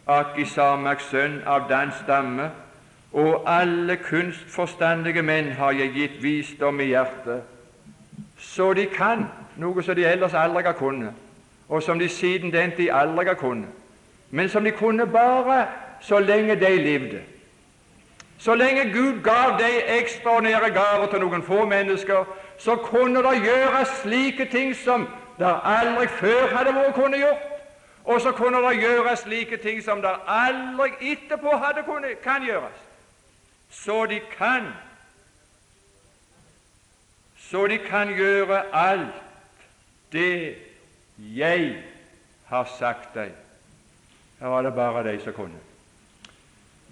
[0.07, 2.51] Akisamaks sønn av Dans stamme,
[3.15, 7.45] og alle kunstforstandige menn har jeg gitt visdom i hjertet,
[8.37, 9.25] så de kan
[9.57, 11.13] noe som de ellers aldri har kunnet,
[11.69, 13.69] og som de siden den tid aldri har kunnet,
[14.31, 15.67] men som de kunne bare
[16.01, 17.21] så lenge de levde.
[18.39, 22.25] Så lenge Gud gav de ekstraordinære gaver til noen få mennesker,
[22.59, 27.51] så kunne det gjøres slike ting som det aldri før hadde vært kunnet gjort.
[28.05, 32.83] Og så kunne det gjøres slike ting som det aldri etterpå hadde kunnet, kan gjøres.
[33.71, 34.69] Så de kan
[37.51, 39.24] så de kan gjøre alt
[40.15, 40.55] det
[41.19, 41.75] jeg
[42.47, 43.33] har sagt deg.
[44.41, 45.61] Her var det bare de som kunne.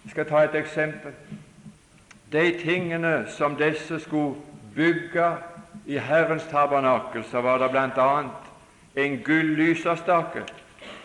[0.05, 1.15] Jeg skal ta et eksempel.
[2.33, 4.35] De tingene som disse skulle
[4.75, 5.29] bygge
[5.87, 8.23] i Herrens tabernakel, så var det bl.a.
[8.97, 10.43] en gullyserstake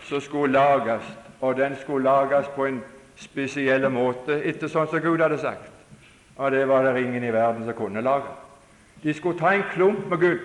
[0.08, 1.04] som skulle lages,
[1.40, 2.82] og den skulle lages på en
[3.16, 5.70] spesiell måte, etter sånn som Gud hadde sagt.
[6.38, 8.30] Og det var det ingen i verden som kunne lage.
[9.02, 10.40] De skulle ta en klump med gull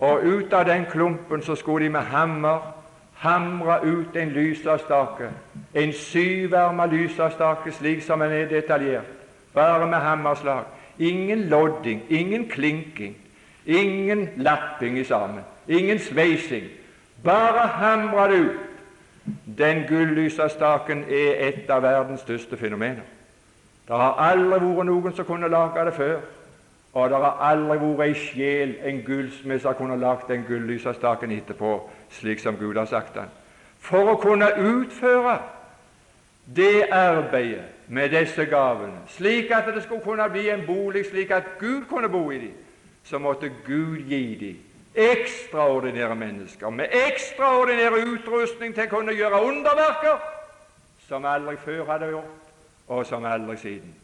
[0.00, 2.78] og ut av den klumpen så skulle de med hammer
[3.18, 5.30] hamre ut en lysestake,
[5.74, 9.08] en syverma lysestake slik som den er detaljert,
[9.54, 10.64] bare med hammerslag.
[10.98, 13.16] Ingen lodding, ingen klinking,
[13.66, 16.64] ingen lapping i sammen, ingen sveising.
[17.24, 18.60] Bare hamre det ut.
[19.58, 23.04] Den gullysestaken er et av verdens største fenomener.
[23.88, 26.20] Det har aldri vært noen som kunne lage det før.
[26.92, 31.74] Og det har aldri vært ei sjel, en gullsmed, som kunne lagt den gullysestaken etterpå,
[32.10, 33.28] slik som Gud har sagt den.
[33.80, 35.36] For å kunne utføre
[36.56, 41.58] det arbeidet med disse gavene, slik at det skulle kunne bli en bolig slik at
[41.60, 42.56] Gud kunne bo i dem,
[43.04, 44.64] så måtte Gud gi dem
[44.98, 50.24] ekstraordinære mennesker med ekstraordinær utrustning til å kunne gjøre underverker
[51.06, 52.48] som aldri før hadde gjort,
[52.88, 53.94] og som aldri siden.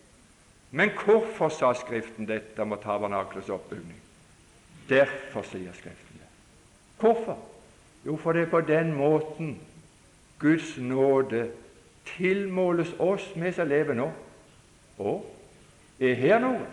[0.74, 3.98] Men hvorfor sa Skriften dette om tabernaklets oppbygning?
[4.88, 6.30] Derfor sier Skriften det.
[6.98, 7.38] Hvorfor?
[8.06, 9.58] Jo, for det er på den måten
[10.40, 11.46] Guds nåde
[12.16, 14.10] tilmåles oss, vi som lever nå.
[14.98, 15.22] Og
[16.00, 16.66] er her noe?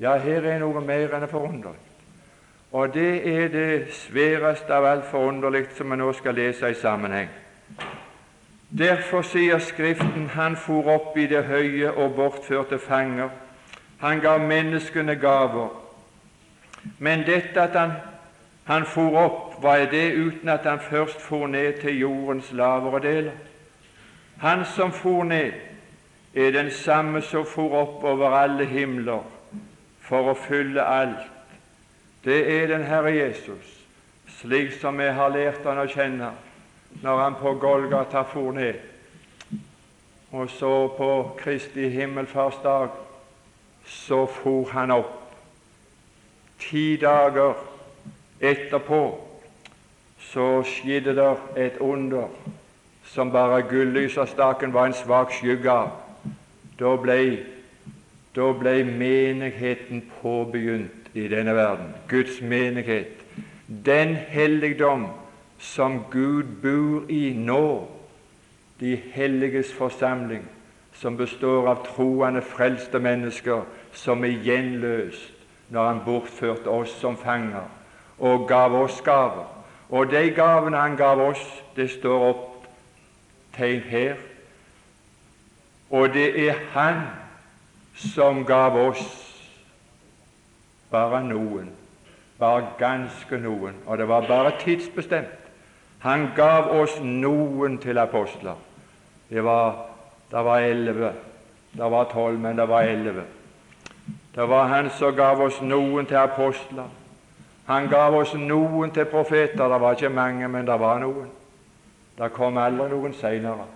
[0.00, 1.86] Ja, her er noe mer enn forunderlig.
[2.72, 7.30] Og det er det sværeste av alt forunderlig som vi nå skal lese i sammenheng.
[8.78, 13.28] Derfor sier Skriften han for opp i det høye og bortførte fanger.
[13.98, 15.72] Han gav menneskene gaver.
[16.98, 17.92] Men dette at han,
[18.64, 23.32] han for opp, var det uten at han først for ned til jordens lavere deler.
[24.38, 25.52] Han som for ned,
[26.34, 29.26] er den samme som for opp over alle himler
[30.00, 31.26] for å fylle alt.
[32.24, 33.74] Det er den Herre Jesus,
[34.38, 36.30] slik som vi har lært han å kjenne
[37.02, 38.74] når han på Golgata for ned
[40.30, 42.88] og så på Kristi himmelfartsdag,
[43.84, 45.14] så for han opp.
[46.60, 47.54] Ti dager
[48.40, 49.02] etterpå
[50.20, 52.28] så skjedde det et under
[53.08, 55.94] som bare gullyserstaken var en svak skygge av.
[56.78, 57.38] Da ble,
[58.36, 63.16] da ble menigheten påbegynt i denne verden, Guds menighet.
[63.66, 65.06] Den helligdom
[65.58, 67.88] som Gud bor i nå,
[68.80, 70.44] de helliges forsamling,
[70.92, 75.34] som består av troende, frelste mennesker som er gjenløst
[75.68, 77.66] når Han bortførte oss som fanger
[78.18, 79.46] og gav oss gaver.
[79.90, 81.42] Og de gavene Han gav oss,
[81.76, 82.66] det står opp
[83.56, 84.16] tegn her.
[85.90, 87.02] Og det er Han
[87.94, 89.04] som gav oss
[90.90, 91.70] bare noen,
[92.38, 95.37] bare ganske noen, og det var bare tidsbestemt.
[95.98, 98.54] Han gav oss noen til apostler.
[99.28, 99.74] Det var,
[100.30, 101.12] det var elleve.
[101.72, 103.24] Det var tolv, men det var elleve.
[104.34, 106.86] Det var Han som gav oss noen til apostler.
[107.66, 109.68] Han gav oss noen til profeter.
[109.68, 111.26] Det var ikke mange, men det var noen.
[112.18, 113.66] Det kom aldri noen senere.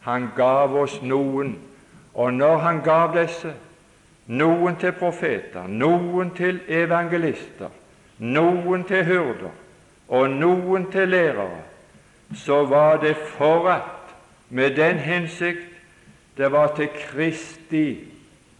[0.00, 1.56] Han gav oss noen,
[2.14, 3.52] og når han gav disse,
[4.26, 7.68] noen til profeter, noen til evangelister,
[8.18, 9.52] noen til hyrder,
[10.10, 11.62] og noen til lærere,
[12.34, 14.14] så var det for at
[14.50, 15.66] med den hensikt
[16.36, 17.98] det var til Kristi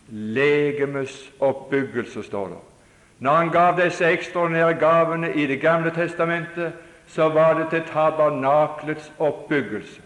[0.08, 2.56] legemes oppbyggelse, står det.
[3.18, 6.72] Når han gav disse ekstraordinære gavene i Det gamle testamentet,
[7.08, 10.00] så var det til tabernaklets oppbyggelse.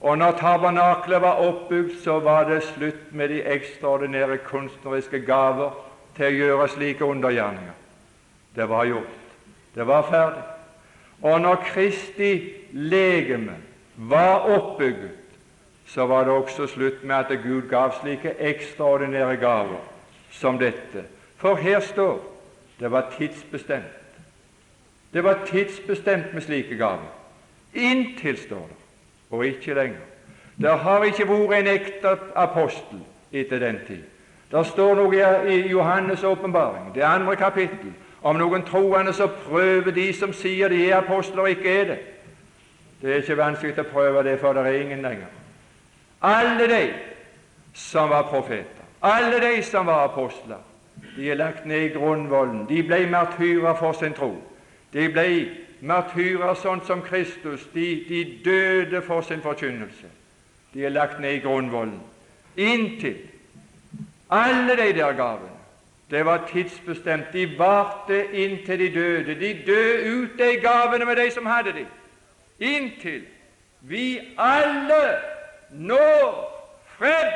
[0.00, 5.70] Og når tabernaklet var oppbygd, så var det slutt med de ekstraordinære kunstneriske gaver
[6.16, 7.76] til å gjøre slike undergjerninger.
[8.56, 9.20] Det var gjort.
[9.74, 10.59] Det var ferdig.
[11.22, 13.56] Og når Kristi legeme
[13.96, 15.10] var oppbygget,
[15.86, 19.80] så var det også slutt med at Gud gav slike ekstraordinære gaver
[20.30, 21.04] som dette.
[21.36, 22.26] For her står
[22.80, 23.84] det var tidsbestemt.
[25.12, 27.10] Det var tidsbestemt med slike gaver.
[27.74, 28.76] Inntil, står det,
[29.30, 29.98] og ikke lenger.
[30.56, 33.02] Det har ikke vært en ekte apostel
[33.32, 34.02] etter den tid.
[34.50, 37.92] Det står noe i Johannes' åpenbaring, det andre kapittel,
[38.22, 41.98] om noen troende så prøver de som sier de er apostler, ikke er det.
[43.00, 45.30] Det er ikke vanskelig å prøve det, for det er ingen lenger.
[46.20, 46.82] Alle de
[47.74, 50.60] som var profeter, alle de som var apostler,
[51.16, 52.66] de er lagt ned i grunnvollen.
[52.68, 54.34] De ble martyrer for sin tro.
[54.92, 55.26] De ble
[55.80, 57.64] martyrer sånn som Kristus.
[57.72, 60.10] De, de døde for sin forkynnelse.
[60.74, 61.96] De er lagt ned i grunnvollen.
[62.60, 63.16] Inntil
[64.30, 65.49] alle de der gavene
[66.10, 67.32] det var tidsbestemt.
[67.32, 69.34] De varte inntil de døde.
[69.40, 71.86] De døde ut de gavene med de som hadde de,
[72.58, 73.26] inntil
[73.80, 75.18] vi alle
[75.70, 76.56] når
[76.98, 77.32] frem.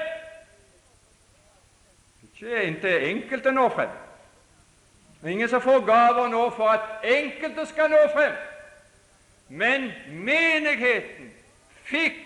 [2.23, 3.89] Ikke inntil enkelte når frem.
[5.27, 8.33] Ingen som får gaver nå for at enkelte skal nå frem.
[9.49, 11.31] Men menigheten
[11.85, 12.19] fikk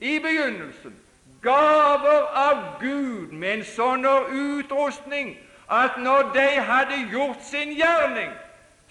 [0.00, 0.94] i begynnelsen
[1.42, 5.36] gaver av Gud med en sånn utrustning
[5.70, 8.30] at når de hadde gjort sin gjerning,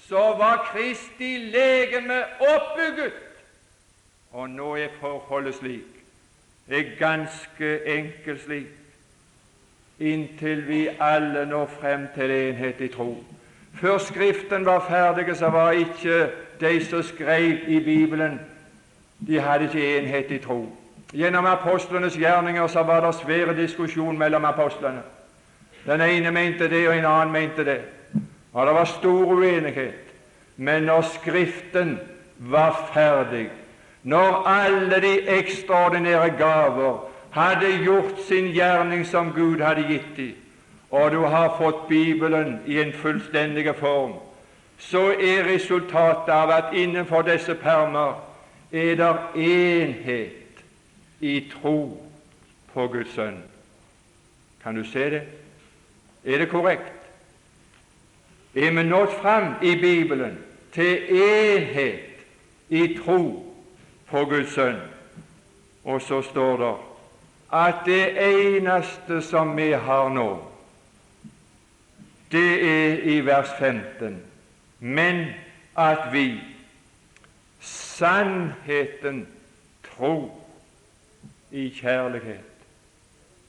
[0.07, 3.13] så var Kristi legeme oppbygget.
[4.31, 6.03] Og nå er forholdet slik,
[6.67, 8.67] er ganske enkelt slik,
[9.99, 13.23] inntil vi alle når frem til enhet i tro.
[13.79, 18.39] Før Skriften var ferdig, så var ikke de som skrev i Bibelen,
[19.27, 20.77] de hadde ikke enhet i tro.
[21.13, 25.01] Gjennom apostlenes gjerninger så var det svære diskusjon mellom apostlene.
[25.85, 27.81] Den ene mente det, og en annen mente det.
[28.53, 30.01] Og det var stor uenighet.
[30.57, 31.99] Men når Skriften
[32.37, 33.49] var ferdig,
[34.03, 40.35] når alle de ekstraordinære gaver hadde gjort sin gjerning som Gud hadde gitt dem,
[40.91, 44.13] og du har fått Bibelen i en fullstendig form,
[44.77, 48.13] så er resultatet av at innenfor disse permer
[48.71, 50.63] er det enhet
[51.19, 52.01] i tro
[52.73, 53.41] på Guds sønn.
[54.63, 55.21] Kan du se det?
[56.25, 56.91] Er det korrekt?
[58.55, 60.37] Er vi nådd fram i Bibelen
[60.73, 61.99] til enhet
[62.69, 63.53] i tro
[64.09, 64.79] på Guds sønn?
[65.83, 66.75] Og så står det
[67.53, 70.29] at det eneste som vi har nå,
[72.31, 74.21] det er i vers 15
[74.79, 75.25] men
[75.77, 76.41] at vi
[77.59, 79.27] sannheten
[79.83, 80.41] tror
[81.51, 82.51] i kjærlighet.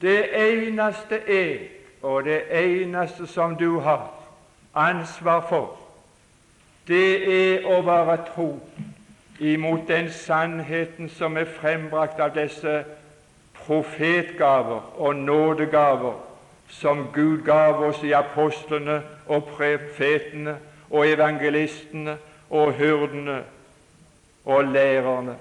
[0.00, 1.58] Det eneste er,
[2.02, 4.10] og det eneste som du har
[4.74, 5.76] ansvar for,
[6.88, 8.50] det er å være tro
[9.40, 12.84] imot den sannheten som er frembrakt av disse
[13.66, 16.14] profetgaver og nådegaver
[16.68, 20.56] som Gud gav oss i apostlene og profetene
[20.90, 22.16] og evangelistene
[22.50, 23.40] og hyrdene
[24.44, 25.34] og lærerne.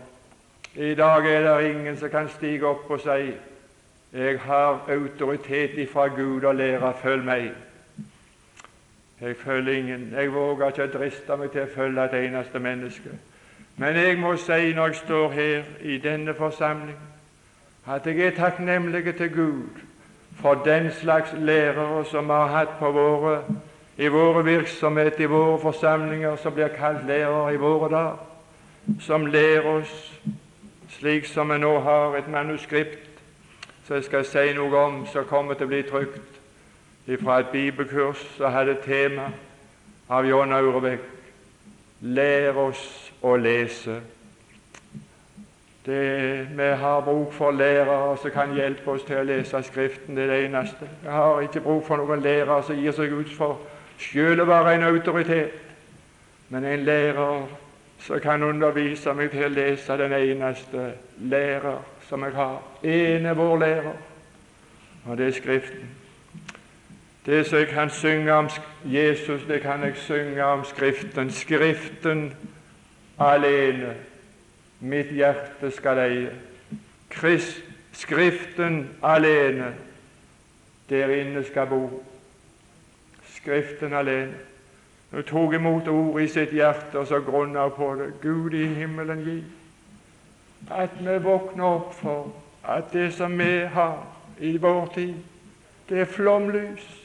[0.75, 3.31] I dag er det ingen som kan stige opp og si
[4.15, 7.51] jeg har autoritet ifra Gud og lære følg meg.
[9.21, 10.13] Jeg følger ingen.
[10.15, 13.11] Jeg våger ikke å driste meg til å følge et eneste menneske.
[13.77, 16.95] Men jeg må si når jeg står her i denne forsamling,
[17.87, 19.81] at jeg er takknemlig til Gud
[20.39, 23.41] for den slags lærere som vi har hatt på våre
[23.97, 28.23] i våre virksomheter, i våre forsamlinger, som blir kalt lærere i våre dager,
[28.99, 30.21] som lærer oss
[30.99, 33.14] slik som vi nå har et manuskript
[33.85, 36.39] som jeg skal si noe om, som kommer til å bli trykt
[37.21, 39.29] fra et bibelkurs som hadde tema
[40.09, 41.11] av John Aurebekk
[42.01, 42.81] Lær oss
[43.23, 43.99] å lese.
[45.85, 50.17] Det, vi har bruk for lærere som kan hjelpe oss til å lese Skriften.
[50.17, 50.89] Det er det eneste.
[51.01, 53.61] Vi har ikke bruk for noen lærere som gir seg ut for
[54.01, 55.53] selv å være en autoritet,
[56.49, 57.45] men en lærer
[58.05, 61.79] som kan undervise meg til å lese den eneste lærer
[62.09, 62.61] som jeg har.
[62.83, 63.93] Ene vår lærer,
[65.05, 65.89] og det er Skriften.
[67.25, 68.49] Det som jeg kan synge om
[68.85, 71.31] Jesus, det kan jeg synge om Skriften.
[71.31, 72.33] Skriften
[73.19, 73.95] alene
[74.79, 76.31] mitt hjerte skal eie.
[77.09, 77.61] Krist,
[77.93, 79.73] skriften alene,
[80.89, 82.03] der inne skal bo.
[83.37, 84.33] Skriften alene.
[85.11, 88.13] Hun tok imot ordet i sitt hjerte og så grunna på det.
[88.21, 89.43] Gud i himmelen gi
[90.71, 92.33] at vi våkner opp for
[92.67, 94.07] at det som vi har
[94.39, 95.13] i vår tid,
[95.89, 97.01] det er flomlys.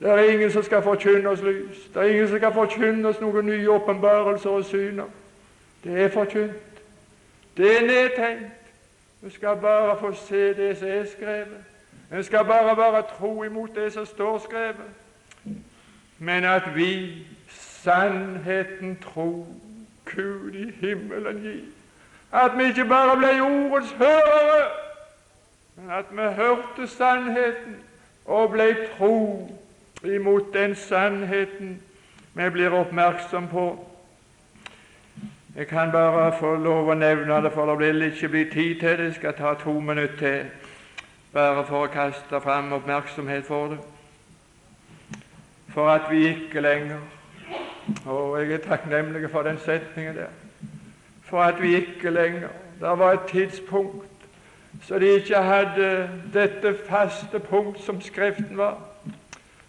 [0.00, 1.86] Det er ingen som skal forkynne oss lys.
[1.94, 5.06] Det er ingen som skal forkynne oss noen nye åpenbarelser og syner.
[5.84, 6.82] Det er forkynt.
[7.56, 8.50] Det er nedtegnet.
[9.20, 11.62] Vi skal bare få se det som er skrevet.
[12.10, 14.90] Vi skal bare være tro imot det som står skrevet
[16.22, 17.26] men at vi
[17.82, 19.46] sannheten tro
[20.04, 21.60] Gud i himmelen gi.
[22.32, 24.68] At vi ikke bare ble ordets hørere,
[25.76, 27.76] men at vi hørte sannheten
[28.24, 29.16] og ble tro
[30.04, 31.82] imot den sannheten
[32.34, 33.66] vi blir oppmerksom på.
[35.56, 38.98] Jeg kan bare få lov å nevne det, for det vil ikke bli tid til
[38.98, 39.04] det.
[39.04, 40.44] Jeg skal ta to minutter til
[41.32, 43.78] bare for å kaste fram oppmerksomhet for det
[45.72, 47.00] for at vi ikke lenger
[48.06, 50.41] Og jeg er takknemlig for den setningen der.
[51.32, 54.12] For at vi ikke lenger Det var et tidspunkt
[54.82, 58.78] så de ikke hadde dette faste punkt som Skriften var.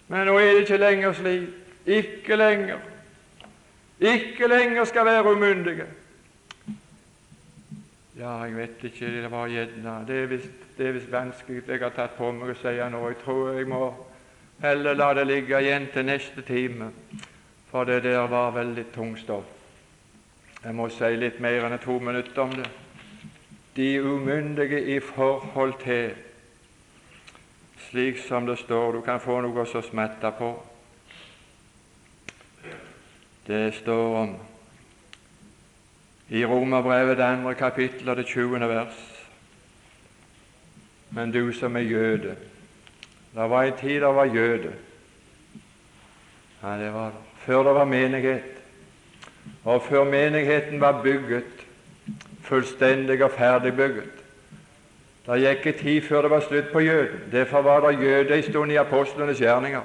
[0.07, 1.49] Men nå er det ikke lenger slik.
[1.85, 2.79] Ikke lenger.
[3.99, 5.85] Ikke lenger skal være umyndige.
[8.19, 12.31] Ja, jeg vet ikke, det var gjerne Det er visst vanskelig jeg har tatt på
[12.31, 13.07] meg å si nå.
[13.09, 13.93] Jeg tror jeg må
[14.61, 16.91] heller la det ligge igjen til neste time,
[17.71, 19.62] for det der var veldig tungt stoff.
[20.63, 22.69] Jeg må si litt mer enn to minutter om det.
[23.75, 26.13] De umyndige i forhold til
[27.89, 30.53] slik som det står Du kan få noe å smette på.
[33.47, 34.31] Det står om
[36.29, 39.03] i Romerbrevet det andre kapittel og det tjuende vers.
[41.11, 42.37] Men du som er jøde,
[43.35, 44.73] det var en tid det var jøde.
[46.63, 47.11] Ja, det var.
[47.43, 48.62] Før det var menighet,
[49.63, 51.43] og før menigheten var bygget,
[52.41, 54.09] fullstendig og ferdig bygget,
[55.27, 57.19] Det gikk en tid før det var slutt på jøden.
[57.31, 59.81] Derfor var det jøde en stund i apostlenes gjerninger.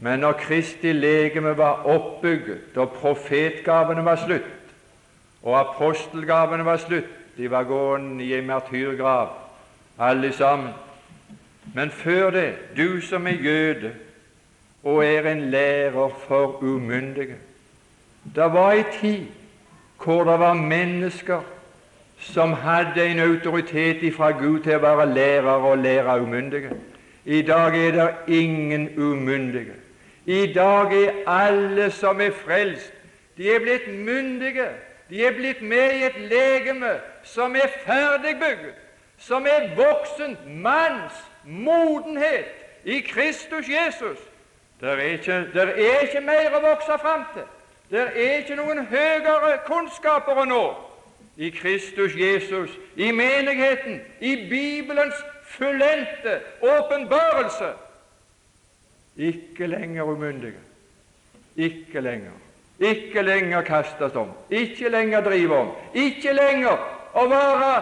[0.00, 4.50] Men når Kristi legeme var oppbygget, og profetgavene var slutt,
[5.42, 9.28] og apostelgavene var slutt De var gående i en martyrgrav,
[9.98, 10.72] alle sammen.
[11.74, 13.92] Men før det, du som er jøde
[14.84, 17.36] og er en lærer for umyndige
[18.34, 19.26] Det var ei tid
[20.04, 21.40] hvor det var mennesker
[22.18, 26.70] som hadde en autoritet fra Gud til å være lærere og lære umyndige.
[27.24, 29.74] I dag er det ingen umyndige.
[30.26, 32.92] I dag er alle som er frelst,
[33.36, 34.68] de er blitt myndige.
[35.10, 36.90] De er blitt med i et legeme
[37.24, 38.74] som er ferdigbygget,
[39.18, 42.50] som er voksent manns modenhet
[42.84, 44.18] i Kristus Jesus.
[44.80, 47.46] Det er ikke, er ikke mer å vokse fram til.
[47.90, 50.62] Det er ikke noen høyere kunnskaper å nå
[51.38, 55.16] i Kristus Jesus, i menigheten, i Bibelens
[55.54, 57.72] fullendte åpenbarelse.
[59.16, 60.60] Ikke lenger umyndige.
[61.56, 62.34] Ikke lenger.
[62.78, 64.30] Ikke lenger kastes om.
[64.50, 65.70] Ikke lenger drive om.
[65.94, 66.78] Ikke lenger
[67.14, 67.72] å være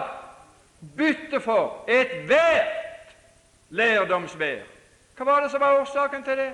[0.97, 3.13] bytte for ethvert
[3.69, 4.63] lærdomsvær.
[5.17, 6.51] Hva var det som var årsaken til det?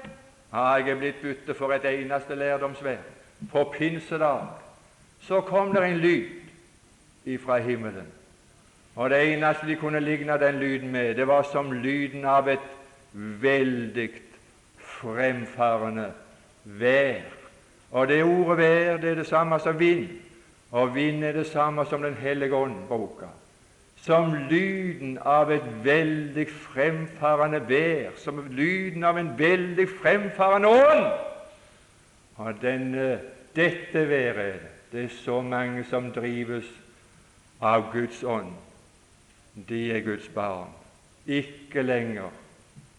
[0.52, 3.04] Ah, jeg er blitt bytte for et eneste lærdomsvær.
[3.52, 4.48] På pinsedag
[5.22, 6.30] så kom det en lyd
[7.26, 8.08] ifra himmelen.
[8.96, 12.68] Og det eneste de kunne ligne den lyden med, det var som lyden av et
[13.14, 14.10] veldig
[14.78, 16.12] fremfarende
[16.64, 17.24] vær.
[17.92, 20.08] Og det ordet vær det er det samme som vind,
[20.72, 23.28] og vind er det samme som Den hellige ånd bruker.
[24.02, 31.06] Som lyden av et veldig fremfarende vær, som lyden av en veldig fremfarende ånd.
[32.36, 33.20] Og denne,
[33.56, 34.60] dette været.
[34.92, 36.66] Det er så mange som drives
[37.62, 38.54] av Guds ånd.
[39.70, 40.70] De er Guds barn.
[41.28, 42.30] Ikke lenger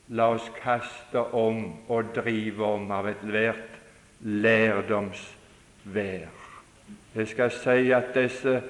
[0.09, 3.71] la oss kaste om og drive om av ethvert
[4.21, 6.29] lærdomsvær.
[7.15, 8.63] Jeg skal si at disse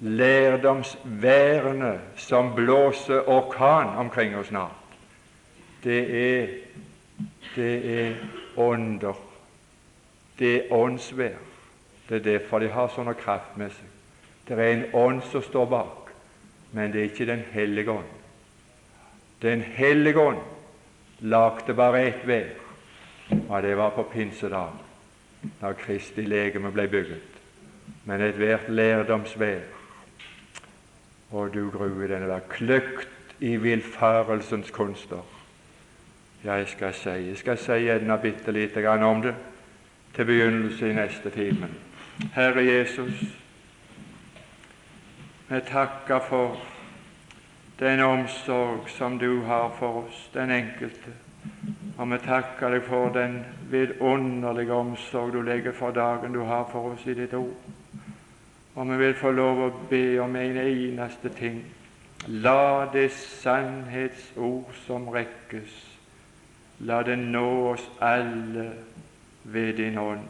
[0.00, 4.70] lærdomsværene som blåser orkan omkring oss snart,
[5.84, 6.46] det er,
[7.56, 8.14] det er
[8.56, 9.31] ånder.
[10.38, 11.38] Det er åndsvær.
[12.08, 13.88] Det er derfor de har sånn kraft med seg.
[14.48, 16.10] Det er en ånd som står bak,
[16.72, 18.10] men det er ikke Den hellige ånd.
[19.42, 20.40] Den hellige ånd
[21.20, 22.50] lagde bare ett vær,
[23.48, 24.78] og det var på pinsedagen,
[25.60, 27.32] da Kristi legeme ble bygget.
[28.04, 29.60] Men ethvert lærdomsvær
[31.32, 33.08] Og du grue denne var kløkt
[33.40, 35.22] i villfarelsens kunster.
[36.44, 39.34] Jeg skal si jeg skal si enda bitte lite grann om det
[40.14, 41.68] til begynnelse i neste time.
[42.34, 43.24] Herre Jesus,
[45.48, 46.60] vi takker for
[47.80, 51.12] den omsorg som du har for oss, den enkelte.
[51.98, 53.40] Og vi takker deg for den
[53.70, 57.56] vidunderlige omsorg du legger for dagen du har for oss i ditt ord.
[58.74, 61.64] Og vi vil få lov å be om en eneste ting.
[62.28, 65.74] La det sannhetsord som rekkes,
[66.86, 68.70] la det nå oss alle
[69.44, 70.20] ved din ånd.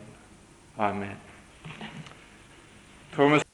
[0.78, 1.16] Amen.
[3.16, 3.51] Vi